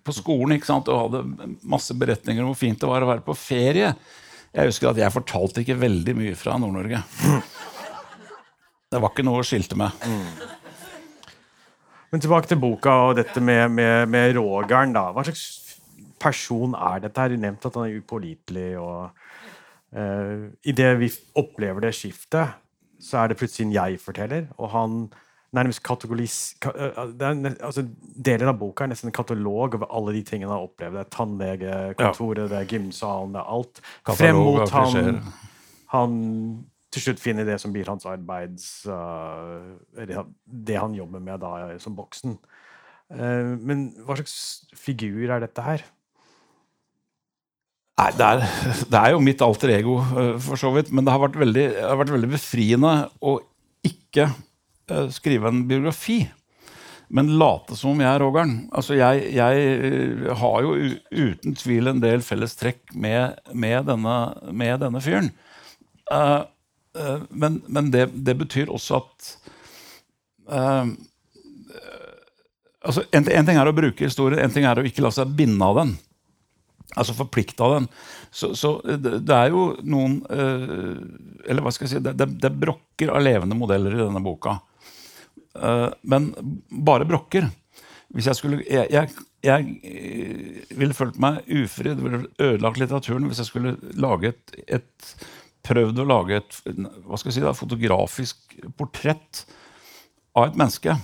på 0.00 0.14
skolen 0.16 0.56
ikke 0.56 0.70
sant, 0.70 0.88
og 0.88 1.10
hadde 1.10 1.50
masse 1.68 1.96
beretninger 1.96 2.42
om 2.42 2.52
hvor 2.52 2.60
fint 2.60 2.80
det 2.80 2.88
var 2.88 3.04
å 3.04 3.10
være 3.10 3.26
på 3.26 3.36
ferie. 3.36 3.92
Jeg 4.50 4.72
husker 4.72 4.90
at 4.90 4.98
jeg 4.98 5.14
fortalte 5.14 5.62
ikke 5.62 5.78
veldig 5.78 6.16
mye 6.18 6.38
fra 6.38 6.56
Nord-Norge. 6.58 7.02
Det 8.90 8.98
var 8.98 9.12
ikke 9.12 9.22
noe 9.22 9.42
å 9.42 9.46
skilte 9.46 9.76
med. 9.78 9.92
Men 12.10 12.22
tilbake 12.22 12.50
til 12.50 12.58
boka 12.58 12.94
og 13.06 13.18
dette 13.20 13.38
med, 13.44 13.68
med, 13.70 14.08
med 14.10 14.32
Rogeren. 14.34 14.96
da. 14.96 15.12
Hva 15.14 15.22
slags 15.28 15.44
person 16.20 16.74
er 16.74 17.04
dette? 17.04 17.20
her? 17.20 17.30
Du 17.30 17.38
nevnte 17.38 17.70
at 17.70 17.78
han 17.78 17.86
er 17.86 18.00
upålitelig. 18.00 18.72
og 18.80 19.12
uh, 19.94 20.48
Idet 20.66 20.90
vi 20.98 21.12
opplever 21.38 21.86
det 21.86 21.94
skiftet, 21.94 22.58
så 23.00 23.22
er 23.22 23.30
det 23.30 23.40
plutselig 23.40 23.66
en 23.66 23.74
jeg-forteller. 23.74 24.48
Og 24.58 24.72
han 24.74 24.96
nærmest 25.56 25.82
kategoris... 25.86 26.38
Ka, 26.62 26.70
altså, 26.70 27.84
deler 28.26 28.52
av 28.52 28.58
boka 28.60 28.86
er 28.86 28.92
nesten 28.92 29.10
en 29.10 29.16
katalog 29.16 29.76
over 29.78 29.90
alle 29.90 30.14
de 30.18 30.24
tingene 30.26 30.50
han 30.50 30.60
har 30.60 30.68
opplevd. 30.68 30.96
Det 30.96 31.02
er 31.02 31.14
tannlegekontoret, 31.16 32.42
ja. 32.44 32.50
det 32.52 32.58
er 32.60 32.72
gymsalen, 32.74 33.34
det 33.34 33.42
er 33.42 33.54
alt. 33.56 33.82
Katalog 34.06 34.20
Frem 34.20 34.42
mot 34.46 34.74
han, 34.76 35.22
han 35.94 36.18
til 36.90 37.06
slutt 37.06 37.22
finner 37.22 37.46
det 37.46 37.60
som 37.62 37.74
blir 37.74 37.90
hans 37.90 38.06
arbeids... 38.10 38.68
Uh, 38.86 39.78
det 39.94 40.78
han 40.78 40.96
jobber 40.96 41.22
med 41.22 41.42
da 41.42 41.54
som 41.82 41.98
boksen. 41.98 42.38
Uh, 43.10 43.56
men 43.58 43.90
hva 44.06 44.18
slags 44.18 44.36
figur 44.78 45.30
er 45.30 45.42
dette 45.42 45.66
her? 45.66 45.86
Nei, 48.00 48.10
det 48.16 48.24
er, 48.26 48.44
det 48.88 48.96
er, 48.96 49.12
jo 49.12 49.20
mitt 49.20 49.42
alter 49.44 49.74
ego, 49.74 49.98
eh, 50.00 50.36
for 50.40 50.60
så 50.60 50.70
vidt. 50.72 50.92
Men 50.94 51.04
det 51.04 51.12
har 51.12 51.20
vært 51.20 51.40
veldig, 51.40 51.64
har 51.84 51.98
vært 52.00 52.14
veldig 52.14 52.30
befriende 52.32 52.92
å 53.20 53.36
ikke 53.86 54.30
uh, 54.30 55.08
skrive 55.12 55.50
en 55.50 55.64
biografi. 55.68 56.22
Men 57.10 57.32
late 57.40 57.76
som 57.76 57.92
om 57.92 58.00
jeg 58.00 58.08
er 58.08 58.22
Rogern. 58.22 58.54
Altså, 58.76 58.96
jeg, 58.96 59.34
jeg 59.36 59.54
uh, 59.84 60.30
har 60.40 60.64
jo 60.64 60.74
uten 61.10 61.58
tvil 61.60 61.92
en 61.92 62.00
del 62.00 62.24
felles 62.24 62.56
trekk 62.60 62.80
med, 62.94 63.36
med, 63.52 63.84
denne, 63.90 64.16
med 64.48 64.80
denne, 64.84 65.04
fyren. 65.04 65.32
Uh, 66.08 66.48
men, 67.30 67.60
men 67.68 67.92
det, 67.92 68.08
det, 68.16 68.34
betyr 68.34 68.72
også 68.72 68.96
at 68.98 69.28
altså, 72.82 73.04
en, 73.14 73.28
en 73.30 73.46
ting 73.46 73.60
er 73.60 73.68
å 73.70 73.76
bruke 73.76 74.08
historien, 74.08 74.40
en 74.42 74.50
ting 74.50 74.66
er 74.66 74.80
å 74.80 74.86
ikke 74.88 75.04
la 75.04 75.12
seg 75.14 75.30
binde 75.38 75.68
av 75.68 75.78
den 75.78 75.92
altså 76.98 77.14
forplikta 77.14 77.68
den. 77.74 77.86
Så, 78.30 78.52
så, 78.58 78.74
det 78.86 79.34
er 79.34 79.50
jo 79.52 79.70
noen 79.86 80.20
uh, 80.30 80.98
Eller 81.46 81.64
hva 81.64 81.72
skal 81.74 81.86
jeg 81.86 81.96
si 81.96 82.02
det, 82.04 82.14
det, 82.18 82.52
brokker 82.62 83.12
av 83.14 83.24
levende 83.24 83.58
modeller 83.58 83.94
i 83.94 84.02
denne 84.02 84.22
boka. 84.24 84.58
Uh, 85.54 85.90
men 86.02 86.30
bare 86.70 87.08
brokker. 87.08 87.48
Hvis 88.14 88.26
jeg 88.26 88.38
skulle 88.40 88.62
Jeg, 88.66 88.88
jeg, 88.90 89.26
jeg 89.46 89.74
eh, 89.86 90.72
ville 90.78 90.96
følt 90.96 91.20
meg 91.22 91.44
ufri, 91.46 91.92
det 91.94 92.02
ville 92.02 92.24
ødelagt 92.42 92.80
litteraturen 92.82 93.28
hvis 93.30 93.42
jeg 93.44 93.50
skulle 93.52 93.76
lage 93.94 94.32
et, 94.32 94.56
et 94.66 95.12
prøvd 95.66 96.02
å 96.02 96.08
lage 96.08 96.40
et 96.40 96.58
hva 97.06 97.20
skal 97.20 97.30
jeg 97.30 97.38
si 97.38 97.44
da, 97.44 97.54
fotografisk 97.54 98.58
portrett 98.76 99.44
av 100.34 100.48
et 100.48 100.58
menneske 100.58 100.96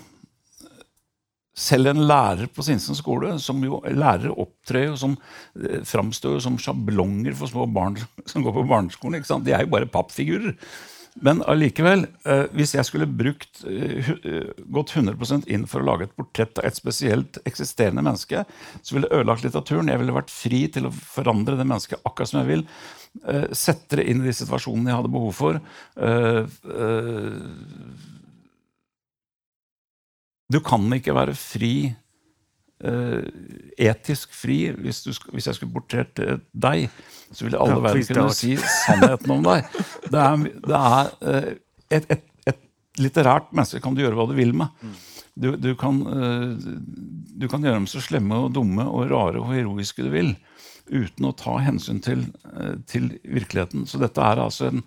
selv 1.56 1.88
en 1.90 2.02
lærer 2.08 2.50
på 2.52 2.64
Sinsen 2.64 2.98
skole, 2.98 3.36
som 3.40 3.62
jo 3.64 3.80
lærere 3.88 4.34
opptrer 4.34 4.90
og 4.92 4.98
som 5.00 5.14
eh, 5.56 5.80
framstår 5.88 6.42
som 6.44 6.58
sjablonger 6.60 7.36
for 7.38 7.50
små 7.50 7.64
barn 7.72 7.96
som 8.30 8.44
går 8.44 8.58
på 8.58 8.66
barneskolen. 8.68 9.18
ikke 9.20 9.32
sant? 9.32 9.46
De 9.46 9.56
er 9.56 9.64
jo 9.64 9.72
bare 9.72 9.88
pappfigurer. 9.90 10.54
Men 11.24 11.40
allikevel, 11.48 12.04
eh, 12.28 12.42
hvis 12.52 12.74
jeg 12.76 12.84
skulle 12.84 13.08
brukt, 13.08 13.62
eh, 13.64 14.10
gått 14.68 14.92
100% 14.92 15.48
inn 15.48 15.64
for 15.64 15.80
å 15.80 15.88
lage 15.88 16.10
et 16.10 16.16
portrett 16.18 16.60
av 16.60 16.68
et 16.68 16.76
spesielt 16.76 17.40
eksisterende 17.48 18.04
menneske, 18.04 18.44
så 18.82 18.92
ville 18.92 19.08
det 19.08 19.16
ødelagt 19.22 19.46
litteraturen. 19.46 19.88
Jeg 19.88 20.02
ville 20.02 20.18
vært 20.18 20.34
fri 20.34 20.66
til 20.68 20.90
å 20.90 20.92
forandre 20.92 21.56
det 21.56 21.64
mennesket 21.64 22.04
akkurat 22.04 22.28
som 22.28 22.42
jeg 22.42 22.50
vil. 22.52 22.66
Sette 23.56 23.96
det 23.96 24.04
inn 24.10 24.20
i 24.20 24.28
de 24.28 24.36
situasjonene 24.36 24.92
jeg 24.92 24.98
hadde 24.98 25.14
behov 25.14 25.32
for. 25.32 25.60
Eh, 25.96 26.44
du 30.52 30.60
kan 30.64 30.84
ikke 30.94 31.14
være 31.16 31.34
fri 31.38 31.74
eh, 32.84 33.26
etisk 33.88 34.34
fri 34.36 34.58
hvis, 34.78 35.02
du 35.06 35.12
hvis 35.32 35.48
jeg 35.50 35.58
skulle 35.58 35.74
portrert 35.74 36.22
eh, 36.22 36.38
deg, 36.52 36.86
så 37.32 37.46
ville 37.46 37.60
alle 37.60 37.80
Ja, 37.80 37.84
verden 37.88 38.08
kunne 38.10 38.36
si 38.36 38.54
sannheten 38.60 39.36
om 39.38 39.44
deg. 39.46 39.66
Det 40.06 40.22
er, 40.22 40.46
det 40.70 40.80
er 40.80 41.12
eh, 41.32 41.50
et, 41.98 42.10
et, 42.14 42.24
et 42.52 43.02
litterært 43.02 43.52
menneske 43.52 43.82
kan 43.82 43.96
du 43.96 44.04
gjøre 44.04 44.18
hva 44.18 44.28
du 44.30 44.36
vil 44.38 44.54
med. 44.56 44.86
Du, 45.36 45.50
du, 45.60 45.74
kan, 45.76 45.98
du 46.00 47.42
kan 47.52 47.60
gjøre 47.60 47.76
dem 47.76 47.88
så 47.90 48.00
slemme 48.00 48.38
og 48.46 48.54
dumme 48.56 48.86
og 48.88 49.10
rare 49.10 49.42
og 49.42 49.50
heroiske 49.52 50.06
du 50.06 50.08
vil, 50.14 50.30
uten 50.88 51.26
å 51.28 51.34
ta 51.36 51.58
hensyn 51.60 51.98
til, 52.00 52.22
til 52.88 53.10
virkeligheten. 53.20 53.84
Så 53.84 54.00
dette 54.00 54.22
er 54.24 54.40
altså 54.40 54.70
en 54.70 54.80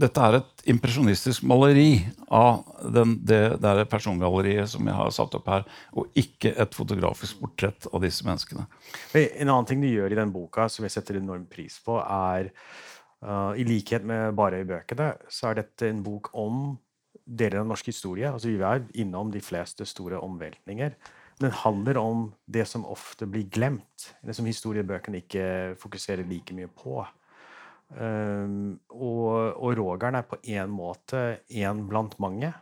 dette 0.00 0.24
er 0.24 0.38
et 0.38 0.62
impresjonistisk 0.72 1.44
maleri 1.48 2.00
av 2.34 2.62
den, 2.94 3.16
det 3.26 3.58
der 3.62 3.82
persongalleriet 3.90 4.70
som 4.70 4.86
jeg 4.88 4.96
har 4.96 5.12
satt 5.14 5.36
opp 5.38 5.48
her, 5.50 5.66
og 5.92 6.18
ikke 6.18 6.54
et 6.54 6.76
fotografisk 6.76 7.40
portrett 7.42 7.88
av 7.92 8.04
disse 8.04 8.26
menneskene. 8.26 8.66
En 9.14 9.48
annen 9.48 9.68
ting 9.68 9.82
du 9.82 9.88
gjør 9.90 10.14
i 10.14 10.20
den 10.20 10.32
boka 10.34 10.68
som 10.72 10.86
jeg 10.86 10.94
setter 10.96 11.20
enorm 11.20 11.46
pris 11.50 11.78
på, 11.84 11.98
er 12.00 12.50
uh, 13.24 13.52
I 13.58 13.66
likhet 13.68 14.06
med 14.08 14.36
bare 14.38 14.62
i 14.62 14.68
bøkene, 14.68 15.12
så 15.32 15.50
er 15.50 15.62
dette 15.62 15.88
en 15.90 16.02
bok 16.06 16.32
om 16.38 16.76
deler 17.28 17.62
av 17.62 17.68
norsk 17.68 17.90
historie. 17.90 18.30
Altså, 18.30 18.50
vi 18.52 18.64
er 18.64 18.86
innom 19.00 19.32
de 19.34 19.42
fleste 19.44 19.86
store 19.88 20.20
omveltninger. 20.24 20.96
Den 21.38 21.54
handler 21.54 22.00
om 22.00 22.28
det 22.50 22.64
som 22.66 22.86
ofte 22.88 23.28
blir 23.30 23.46
glemt, 23.52 24.10
det 24.26 24.34
som 24.34 24.48
historiebøkene 24.48 25.22
ikke 25.22 25.46
fokuserer 25.78 26.26
like 26.26 26.56
mye 26.56 26.70
på. 26.72 27.04
Um, 27.88 28.76
og, 28.92 29.56
og 29.56 29.76
Rogeren 29.78 30.18
er 30.18 30.26
på 30.28 30.36
en 30.44 30.72
måte 30.72 31.22
en 31.48 31.86
blant 31.88 32.18
mange. 32.20 32.52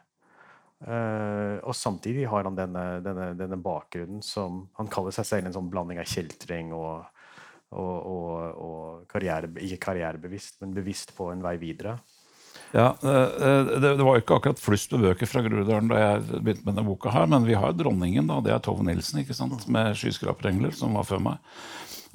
Uh, 0.86 1.56
og 1.64 1.72
samtidig 1.74 2.28
har 2.30 2.46
han 2.46 2.58
denne, 2.58 2.84
denne, 3.02 3.30
denne 3.32 3.56
bakgrunnen 3.56 4.20
som 4.20 4.66
Han 4.76 4.90
kaller 4.92 5.14
seg 5.16 5.24
selv 5.24 5.48
en 5.48 5.54
sånn 5.54 5.70
blanding 5.72 6.02
av 6.02 6.10
kjeltring 6.10 6.74
og, 6.76 7.06
og, 7.72 7.96
og, 7.96 8.60
og 8.60 9.08
karriere, 9.10 9.48
ikke 9.56 9.80
karrierebevisst, 9.88 10.60
men 10.60 10.76
bevisst 10.76 11.16
på 11.16 11.30
en 11.32 11.42
vei 11.44 11.56
videre. 11.62 11.96
Ja, 12.74 12.96
eh, 13.02 13.80
det, 13.80 13.96
det 13.96 14.04
var 14.04 14.20
ikke 14.20 14.36
akkurat 14.36 14.60
flust 14.60 14.92
med 14.92 15.06
bøker 15.06 15.28
fra 15.30 15.42
Groruddalen 15.44 15.90
da 15.90 16.00
jeg 16.00 16.24
begynte 16.42 16.66
med 16.66 16.72
denne 16.74 16.86
boka, 16.86 17.12
her, 17.14 17.28
men 17.30 17.46
vi 17.48 17.56
har 17.56 17.72
jo 17.72 17.80
dronningen, 17.84 18.28
da. 18.28 18.40
Det 18.44 18.52
er 18.54 18.62
Tove 18.64 18.84
Nilsen, 18.86 19.22
ikke 19.22 19.36
sant, 19.36 19.68
med 19.72 19.94
'Skyskraperengler', 19.96 20.74
som 20.76 20.96
var 20.98 21.06
før 21.08 21.22
meg. 21.30 21.54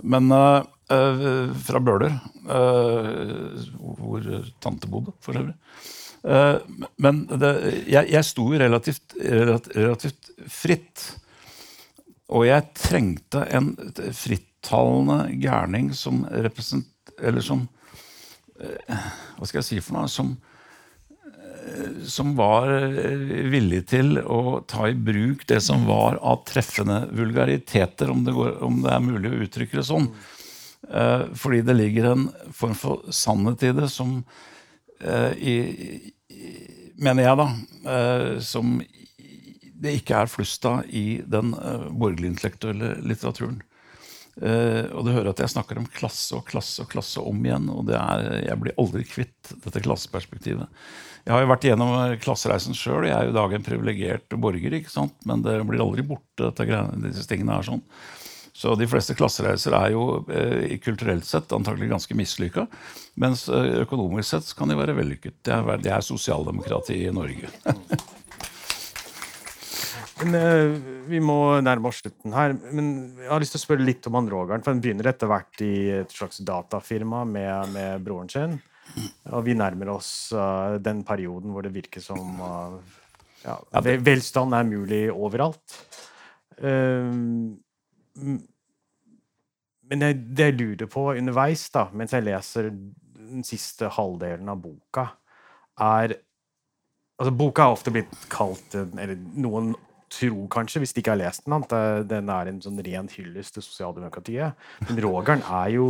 Men 0.04 0.32
uh, 0.34 1.52
fra 1.66 1.80
Bøler, 1.80 2.14
eh, 2.52 3.66
hvor 3.80 4.26
tante 4.64 4.90
bodde, 4.92 5.14
for 5.24 5.40
øvrig. 5.40 5.56
Men 7.02 7.22
det, 7.32 7.52
jeg, 7.90 8.10
jeg 8.12 8.26
sto 8.28 8.44
relativt, 8.52 9.16
relativt, 9.18 10.28
fritt. 10.52 11.06
Og 12.30 12.46
jeg 12.46 12.68
trengte 12.78 13.42
en 13.56 13.72
frittalende 14.14 15.32
gærning 15.42 15.90
som 15.98 16.22
represent... 16.30 16.92
Eller 17.18 17.42
som 17.46 17.64
Hva 18.60 19.48
skal 19.48 19.62
jeg 19.64 19.68
si 19.70 19.80
for 19.82 19.98
noe? 19.98 20.12
Som, 20.12 20.36
som 22.04 22.36
var 22.36 22.70
eh, 22.74 23.46
villig 23.52 23.86
til 23.92 24.20
å 24.20 24.62
ta 24.68 24.88
i 24.90 24.96
bruk 24.98 25.46
det 25.48 25.62
som 25.64 25.86
var 25.88 26.18
av 26.18 26.44
treffende 26.48 27.04
vulgariteter, 27.12 28.12
om 28.12 28.24
det, 28.26 28.36
går, 28.36 28.56
om 28.66 28.82
det 28.84 28.94
er 28.94 29.06
mulig 29.06 29.32
å 29.32 29.42
uttrykke 29.46 29.80
det 29.80 29.88
sånn. 29.88 30.10
Eh, 30.90 31.26
fordi 31.38 31.62
det 31.68 31.78
ligger 31.78 32.12
en 32.12 32.28
form 32.56 32.78
for 32.78 33.12
sannhet 33.14 33.68
i 33.70 33.74
det 33.78 33.90
som 33.94 34.20
eh, 35.00 35.32
i, 35.38 35.58
i, 36.32 36.54
Mener 37.02 37.26
jeg, 37.26 37.38
da. 37.40 37.46
som 38.46 38.76
det 39.82 39.94
ikke 39.98 40.20
er 40.22 40.30
flust 40.30 40.66
av 40.70 40.84
i 40.94 41.24
den 41.26 41.50
borgerlig-intellektuelle 41.50 42.92
litteraturen. 43.10 43.56
Uh, 44.38 44.86
og 44.96 45.08
du 45.08 45.10
hører 45.12 45.32
at 45.32 45.42
jeg 45.42 45.52
snakker 45.56 45.80
om 45.82 45.88
klasse 45.92 46.38
og 46.38 46.46
klasse 46.48 46.86
og 46.86 46.92
klasse 46.94 47.24
om 47.26 47.42
igjen. 47.42 47.66
Og 47.74 47.90
er, 47.90 48.28
jeg 48.46 48.60
blir 48.62 48.78
aldri 48.78 49.08
kvitt 49.08 49.56
dette 49.66 49.82
klasseperspektivet. 49.82 50.70
Jeg 51.26 51.36
har 51.36 51.44
jo 51.44 51.52
vært 51.52 51.68
gjennom 51.70 51.92
eh, 52.00 52.18
klassereisen 52.22 52.78
sjøl. 52.78 53.06
Jeg 53.10 53.16
er 53.18 53.28
jo 53.30 53.36
i 53.36 53.38
dag 53.38 53.54
en 53.54 53.68
privilegert 53.68 54.40
borger, 54.42 54.80
ikke 54.80 54.94
sant? 54.94 55.16
men 55.30 55.46
det 55.46 55.60
blir 55.68 55.84
aldri 55.84 56.06
borte, 56.08 56.52
disse 57.06 57.28
tingene 57.30 57.60
er 57.60 57.68
sånn. 57.68 57.86
Så 58.54 58.76
de 58.76 58.86
fleste 58.90 59.16
klassereiser 59.18 59.74
er 59.74 59.94
jo 59.94 60.06
eh, 60.30 60.78
kulturelt 60.84 61.26
sett 61.26 61.54
antagelig 61.56 61.88
ganske 61.94 62.16
mislykka. 62.18 62.68
Mens 63.22 63.48
eh, 63.50 63.82
økonomisk 63.86 64.36
sett 64.36 64.52
kan 64.58 64.70
de 64.70 64.78
være 64.78 64.98
vellykket. 64.98 65.40
Det 65.46 65.56
er, 65.56 65.78
det 65.82 65.94
er 65.96 66.04
sosialdemokrati 66.06 67.00
i 67.08 67.14
Norge. 67.16 67.50
Men 70.22 70.36
eh, 70.38 70.76
Vi 71.10 71.22
må 71.24 71.38
nærme 71.64 71.90
oss 71.90 72.04
slutten 72.04 72.36
her. 72.36 72.54
Men 72.76 72.92
jeg 73.24 73.32
har 73.32 73.42
lyst 73.42 73.56
til 73.56 73.64
å 73.64 73.66
spørre 73.66 73.88
litt 73.88 74.12
om 74.12 74.20
han 74.20 74.30
Rogeren. 74.30 74.62
For 74.66 74.76
han 74.76 74.84
begynner 74.84 75.10
etter 75.14 75.32
hvert 75.32 75.64
i 75.66 75.74
et 76.04 76.14
slags 76.14 76.44
datafirma 76.46 77.24
med, 77.26 77.74
med 77.74 78.06
broren 78.06 78.30
sin. 78.30 78.60
Og 79.32 79.44
vi 79.46 79.56
nærmer 79.58 79.94
oss 79.96 80.32
eh, 80.36 80.78
den 80.84 81.04
perioden 81.08 81.54
hvor 81.54 81.66
det 81.66 81.74
virker 81.76 82.04
som 82.04 82.40
eh, 82.42 82.98
ja, 83.46 83.58
vel- 83.82 84.02
velstand 84.06 84.54
er 84.58 84.68
mulig 84.70 85.04
overalt. 85.12 85.78
Um, 86.62 87.58
men 89.92 90.04
det 90.06 90.46
jeg 90.52 90.58
lurer 90.60 90.90
på 90.92 91.08
underveis, 91.16 91.64
da, 91.74 91.88
mens 91.98 92.14
jeg 92.14 92.28
leser 92.28 92.70
den 92.72 93.46
siste 93.48 93.90
halvdelen 93.96 94.52
av 94.52 94.62
boka, 94.64 95.08
er 95.82 96.18
Altså, 97.22 97.36
boka 97.38 97.68
har 97.68 97.76
ofte 97.76 97.92
blitt 97.94 98.14
kalt 98.34 98.74
Eller 98.74 99.12
noen 99.38 99.76
tror 100.10 100.48
kanskje, 100.50 100.80
hvis 100.82 100.94
de 100.96 101.04
ikke 101.04 101.12
har 101.14 101.20
lest 101.22 101.44
den, 101.46 101.54
at 101.54 101.74
eh, 101.78 102.00
den 102.10 102.32
er 102.34 102.50
en 102.50 102.58
sånn 102.64 102.80
ren 102.84 103.08
hyllest 103.14 103.54
til 103.56 103.64
sosialdemokratiet. 103.64 104.58
Men 104.88 105.02
Rogeren 105.06 105.44
er 105.46 105.70
jo 105.76 105.86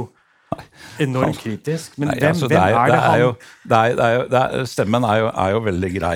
enormt 1.05 1.39
kritisk. 1.41 1.97
Men 1.97 2.11
Nei, 2.11 2.19
hvem, 2.19 2.29
altså, 2.35 2.47
hvem 2.51 2.61
er 2.61 2.87
det, 2.91 2.95
er 3.01 3.09
han 3.09 3.19
jo, 3.25 3.33
det 3.63 3.77
er, 3.81 3.97
det 3.99 4.05
er 4.07 4.15
jo, 4.17 4.23
det 4.31 4.39
er, 4.45 4.65
Stemmen 4.71 5.05
er 5.07 5.19
jo, 5.23 5.27
er 5.45 5.53
jo 5.55 5.61
veldig 5.67 5.91
grei. 5.97 6.15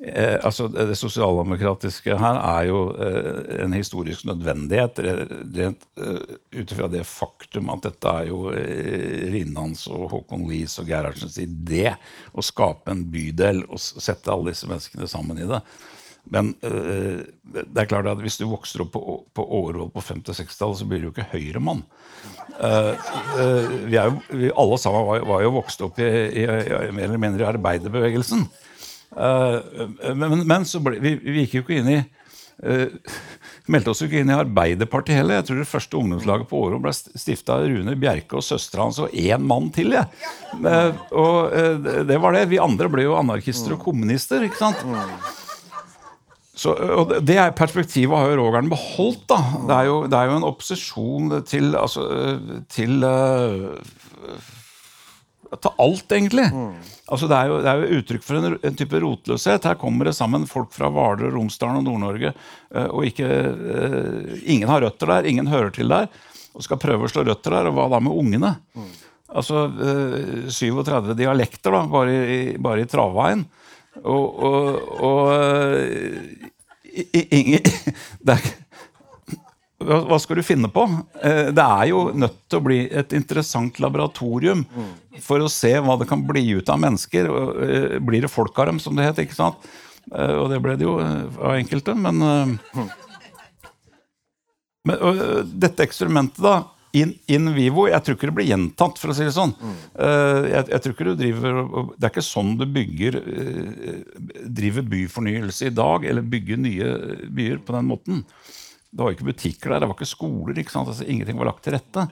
Eh, 0.00 0.38
altså, 0.48 0.64
det 0.72 0.94
sosialdemokratiske 0.96 2.14
her 2.22 2.38
er 2.40 2.68
jo 2.70 2.78
eh, 3.04 3.40
en 3.66 3.74
historisk 3.76 4.24
nødvendighet. 4.30 5.02
re- 5.04 5.26
Rent 5.58 5.84
eh, 6.00 6.38
ut 6.56 6.72
ifra 6.72 6.88
det 6.88 7.02
faktum 7.04 7.68
at 7.74 7.84
dette 7.84 8.14
er 8.22 8.30
jo 8.30 8.46
eh, 8.54 9.26
Rinnans 9.34 9.84
og 9.92 10.06
Håkon 10.14 10.46
Lies 10.48 10.78
og 10.80 10.88
Gerhardsens 10.88 11.36
idé 11.44 11.90
å 12.32 12.44
skape 12.46 12.94
en 12.94 13.04
bydel 13.12 13.64
og 13.68 13.82
sette 13.82 14.32
alle 14.32 14.54
disse 14.54 14.70
menneskene 14.70 15.10
sammen 15.10 15.42
i 15.42 15.50
det. 15.50 15.60
Men 16.28 16.52
eh, 16.66 17.22
det 17.48 17.82
er 17.82 17.88
klart 17.90 18.08
at 18.10 18.20
hvis 18.22 18.38
du 18.40 18.46
vokser 18.50 18.84
opp 18.84 18.92
på, 18.94 19.16
på 19.34 19.46
Årvoll 19.60 19.90
på 19.94 20.02
50-60-tallet, 20.04 20.80
så 20.80 20.88
blir 20.88 21.00
du 21.00 21.08
jo 21.08 21.14
ikke 21.14 21.30
høyremann. 21.32 21.82
Uh, 22.60 22.92
uh, 23.38 23.70
vi 23.88 23.96
er 23.96 24.10
jo, 24.10 24.18
vi 24.36 24.50
alle 24.52 24.78
sammen 24.82 25.06
var, 25.06 25.24
var 25.26 25.44
jo 25.46 25.54
vokst 25.54 25.82
opp 25.86 25.98
i, 26.02 26.08
i, 26.42 26.44
i 26.44 26.92
mer 26.92 27.06
eller 27.08 27.22
mindre 27.22 27.48
arbeiderbevegelsen. 27.48 28.44
Uh, 29.16 29.58
men, 30.14 30.42
men 30.44 30.68
ble, 30.84 31.00
vi, 31.02 31.16
vi 31.24 31.44
gikk 31.46 31.60
jo 31.60 31.64
ikke 31.64 31.80
inn 31.80 31.94
i 31.96 32.00
eh, 32.62 32.86
meldte 33.70 33.92
oss 33.92 34.02
jo 34.02 34.08
ikke 34.08 34.22
inn 34.22 34.32
i 34.32 34.36
Arbeiderpartiet 34.36 35.20
heller. 35.20 35.40
Jeg 35.40 35.48
tror 35.48 35.60
det 35.60 35.70
første 35.70 35.98
ungdomslaget 36.00 36.50
på 36.50 36.62
Åro 36.66 36.80
ble 36.82 36.92
stifta 36.94 37.58
av 37.58 37.68
Rune 37.70 37.96
Bjerke 38.00 38.38
og 38.38 38.46
søstera 38.46 38.86
hans 38.86 39.00
og 39.02 39.14
én 39.14 39.44
mann 39.46 39.70
til. 39.74 39.94
jeg. 39.96 40.08
Eh, 40.58 41.04
og 41.10 41.54
eh, 41.56 41.90
det 42.08 42.18
var 42.22 42.36
det. 42.36 42.48
Vi 42.52 42.62
andre 42.62 42.90
ble 42.92 43.06
jo 43.06 43.18
anarkister 43.18 43.76
og 43.76 43.84
kommunister. 43.84 44.44
ikke 44.46 44.60
sant? 44.60 44.84
Så, 46.60 46.74
og 46.76 47.12
det- 47.24 47.38
er 47.40 47.54
perspektivet 47.56 48.12
har 48.12 48.28
jo 48.34 48.40
Rogern 48.42 48.68
beholdt. 48.68 49.22
da. 49.30 49.38
Det 49.68 49.76
er 49.78 49.86
jo, 49.88 49.96
det 50.12 50.18
er 50.18 50.26
jo 50.28 50.36
en 50.36 50.48
opposisjon 50.50 51.30
til, 51.48 51.70
altså, 51.78 52.04
til 52.68 53.04
uh, 53.04 53.78
til 55.50 55.72
alt, 55.82 56.12
egentlig. 56.14 56.44
Altså, 57.10 57.26
det, 57.26 57.36
er 57.38 57.46
jo, 57.50 57.56
det 57.64 57.70
er 57.70 57.80
jo 57.80 57.98
uttrykk 58.00 58.22
for 58.22 58.38
en, 58.38 58.58
en 58.62 58.76
type 58.78 59.00
rotløshet. 59.02 59.64
Her 59.66 59.78
kommer 59.80 60.06
det 60.06 60.14
sammen 60.14 60.44
folk 60.46 60.70
fra 60.76 60.90
Hvaler, 60.94 61.32
Romsdalen 61.34 61.80
og 61.80 61.86
Nord-Norge. 61.88 62.34
og 62.92 63.06
ikke, 63.08 63.26
uh, 63.26 64.36
Ingen 64.44 64.68
har 64.70 64.84
røtter 64.84 65.10
der, 65.14 65.26
ingen 65.32 65.48
hører 65.50 65.72
til 65.74 65.88
der. 65.90 66.06
Og 66.54 66.62
skal 66.66 66.78
prøve 66.82 67.08
å 67.08 67.10
slå 67.10 67.24
røtter 67.26 67.56
der. 67.56 67.70
Og 67.70 67.74
hva 67.78 67.88
da 67.90 68.02
med 68.04 68.14
ungene? 68.20 68.52
Altså 69.30 69.64
uh, 69.70 70.46
37 70.50 71.16
dialekter, 71.18 71.72
da, 71.72 71.82
bare 71.88 72.20
i, 72.36 72.40
bare 72.60 72.84
i 72.84 72.90
travveien. 72.90 73.46
Og, 74.00 74.26
og, 74.46 74.66
og 75.02 75.32
i- 76.90 77.26
ingen, 77.30 77.64
hva, 79.80 80.18
skal 80.20 80.36
du 80.38 80.42
finne 80.44 80.68
på? 80.72 80.84
Eh, 81.24 81.48
det 81.56 81.64
er 81.64 81.86
jo 81.90 82.02
nødt 82.12 82.36
til 82.50 82.60
å 82.60 82.64
bli 82.66 82.80
et 83.00 83.12
interessant 83.16 83.78
laboratorium 83.82 84.64
for 85.24 85.40
å 85.42 85.50
se 85.52 85.72
hva 85.82 85.96
det 86.00 86.08
kan 86.10 86.22
bli 86.28 86.42
ut 86.60 86.68
av 86.72 86.80
mennesker. 86.82 87.30
Eh, 87.66 87.98
blir 88.04 88.22
det 88.26 88.32
folk 88.32 88.58
av 88.60 88.70
dem, 88.70 88.80
som 88.82 88.96
det 88.98 89.08
het? 89.08 89.22
ikke 89.24 89.38
sant? 89.38 89.56
Eh, 90.12 90.36
og 90.38 90.50
det 90.52 90.60
ble 90.64 90.76
det 90.80 90.86
jo 90.86 90.98
eh, 91.02 91.24
av 91.40 91.56
enkelte, 91.58 91.94
men, 91.96 92.20
eh, 92.22 92.84
men 94.88 94.96
eh, 94.96 95.40
dette 95.60 95.84
eksperimentet, 95.86 96.40
da 96.44 96.60
in, 96.96 97.12
in 97.30 97.52
vivo 97.54 97.86
Jeg 97.90 98.02
tror 98.04 98.16
ikke 98.16 98.30
det 98.30 98.36
blir 98.38 98.48
gjentatt, 98.50 98.98
for 99.00 99.12
å 99.12 99.16
si 99.16 99.26
det 99.26 99.34
sånn. 99.36 99.52
Eh, 99.60 100.48
jeg, 100.50 100.64
jeg 100.72 100.84
tror 100.84 100.94
ikke 100.94 101.08
du 101.10 101.12
driver 101.18 101.60
Det 101.94 102.08
er 102.08 102.12
ikke 102.12 102.26
sånn 102.26 102.56
du 102.58 102.66
bygger 102.66 103.20
eh, 103.20 104.00
driver 104.60 104.88
byfornyelse 104.94 105.70
i 105.70 105.76
dag, 105.76 106.08
eller 106.10 106.26
bygger 106.26 106.60
nye 106.64 106.90
byer 107.30 107.62
på 107.66 107.76
den 107.76 107.88
måten. 107.90 108.24
Det 108.90 109.04
var 109.04 109.14
ikke 109.14 109.30
butikker 109.30 109.70
der, 109.70 109.84
det 109.84 109.90
var 109.90 109.98
ikke 109.98 110.10
skoler. 110.10 110.58
ikke? 110.58 110.74
Altså, 110.80 111.06
ingenting 111.06 111.38
var 111.38 111.52
lagt 111.52 111.62
til 111.66 111.76
rette. 111.76 112.08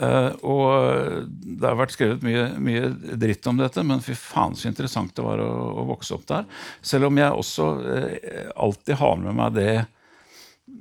Uh, 0.00 0.32
og 0.48 1.26
det 1.28 1.66
har 1.66 1.76
vært 1.76 1.92
skrevet 1.92 2.22
mye, 2.24 2.46
mye 2.62 2.86
dritt 3.20 3.44
om 3.50 3.58
dette, 3.60 3.82
men 3.84 4.00
fy 4.00 4.14
faen 4.16 4.54
så 4.56 4.70
interessant 4.70 5.12
det 5.12 5.24
var 5.26 5.42
å, 5.44 5.50
å 5.82 5.84
vokse 5.90 6.16
opp 6.16 6.24
der. 6.30 6.46
Selv 6.80 7.10
om 7.10 7.20
jeg 7.20 7.36
også 7.36 7.66
uh, 7.84 8.46
alltid 8.64 8.96
har 9.02 9.20
med 9.20 9.36
meg 9.36 9.58
det 9.58 9.74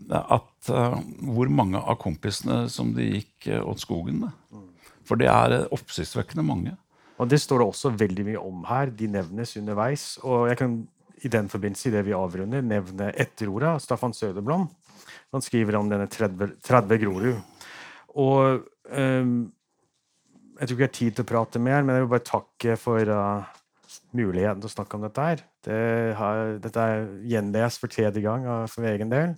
at 0.09 0.69
uh, 0.73 0.97
hvor 1.35 1.49
mange 1.53 1.79
av 1.79 1.97
kompisene 2.01 2.63
som 2.71 2.93
det 2.95 3.07
gikk 3.09 3.49
uh, 3.53 3.63
åt 3.71 3.83
skogen 3.83 4.23
med. 4.23 4.63
For 5.09 5.17
det 5.17 5.29
er 5.31 5.55
eh, 5.55 5.67
oppsiktsvekkende 5.73 6.45
mange. 6.45 6.75
Og 7.19 7.29
det 7.31 7.39
står 7.41 7.61
det 7.61 7.67
også 7.71 7.91
veldig 7.97 8.25
mye 8.27 8.41
om 8.45 8.63
her. 8.69 8.91
De 8.93 9.09
nevnes 9.09 9.55
underveis. 9.57 10.03
Og 10.21 10.47
jeg 10.51 10.59
kan 10.59 10.75
i 11.25 11.31
den 11.33 11.49
forbindelse, 11.51 11.89
i 11.89 11.93
det 11.97 12.03
vi 12.07 12.15
avrunder, 12.15 12.61
nevne 12.63 13.09
etterorda. 13.19 13.73
Staffan 13.81 14.13
Söderblom. 14.15 14.67
Han 15.33 15.43
skriver 15.43 15.79
om 15.79 15.89
denne 15.91 16.07
30, 16.07 16.53
30 16.63 17.01
Grorud. 17.01 17.41
Og 18.15 18.61
um, 18.93 19.33
jeg 20.59 20.67
tror 20.67 20.75
ikke 20.75 20.85
jeg 20.85 20.91
har 20.91 20.95
tid 20.99 21.17
til 21.17 21.25
å 21.25 21.31
prate 21.33 21.61
mer, 21.63 21.83
men 21.83 21.97
jeg 21.97 22.05
vil 22.05 22.13
bare 22.13 22.29
takke 22.29 22.77
for 22.79 23.11
uh, 23.11 23.59
muligheten 24.15 24.63
til 24.63 24.71
å 24.71 24.75
snakke 24.77 24.97
om 24.97 25.05
dette 25.09 25.27
her. 25.27 25.43
Det 25.65 25.81
har, 26.21 26.55
dette 26.63 26.87
er 26.87 27.05
gjenlest 27.33 27.81
for 27.81 27.91
tredje 27.91 28.23
gang 28.23 28.47
for 28.71 28.87
egen 28.87 29.11
del. 29.11 29.35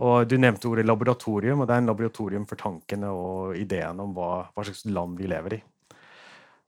Og 0.00 0.24
du 0.28 0.38
nevnte 0.40 0.68
ordet 0.70 0.86
laboratorium, 0.88 1.60
og 1.60 1.68
det 1.68 1.74
er 1.76 1.82
en 1.82 1.90
laboratorium 1.90 2.46
for 2.48 2.60
tankene 2.60 3.10
og 3.12 3.56
ideene 3.58 4.06
om 4.06 4.14
hva, 4.16 4.46
hva 4.54 4.64
slags 4.64 4.86
land 4.88 5.18
vi 5.20 5.28
lever 5.28 5.58
i. 5.58 5.60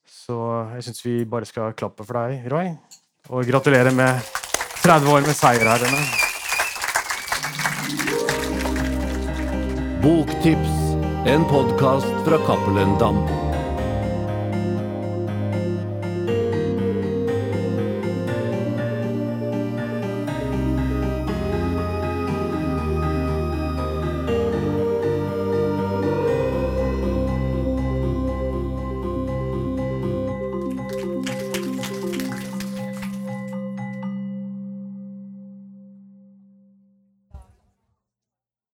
Så 0.04 0.36
jeg 0.74 0.84
syns 0.88 1.04
vi 1.06 1.14
bare 1.28 1.48
skal 1.48 1.72
klappe 1.78 2.04
for 2.04 2.18
deg, 2.20 2.44
Roy. 2.52 2.74
Og 3.32 3.46
gratulere 3.48 3.94
med 3.96 4.20
30 4.82 5.14
år 5.14 5.24
med 5.24 5.38
seier 5.38 5.70
her. 5.70 5.86
Denne. 5.86 6.02
Boktips, 10.02 10.76
en 11.30 11.46
podkast 11.48 12.12
fra 12.26 12.42
Cappelen 12.44 12.98
Dam. 13.00 13.22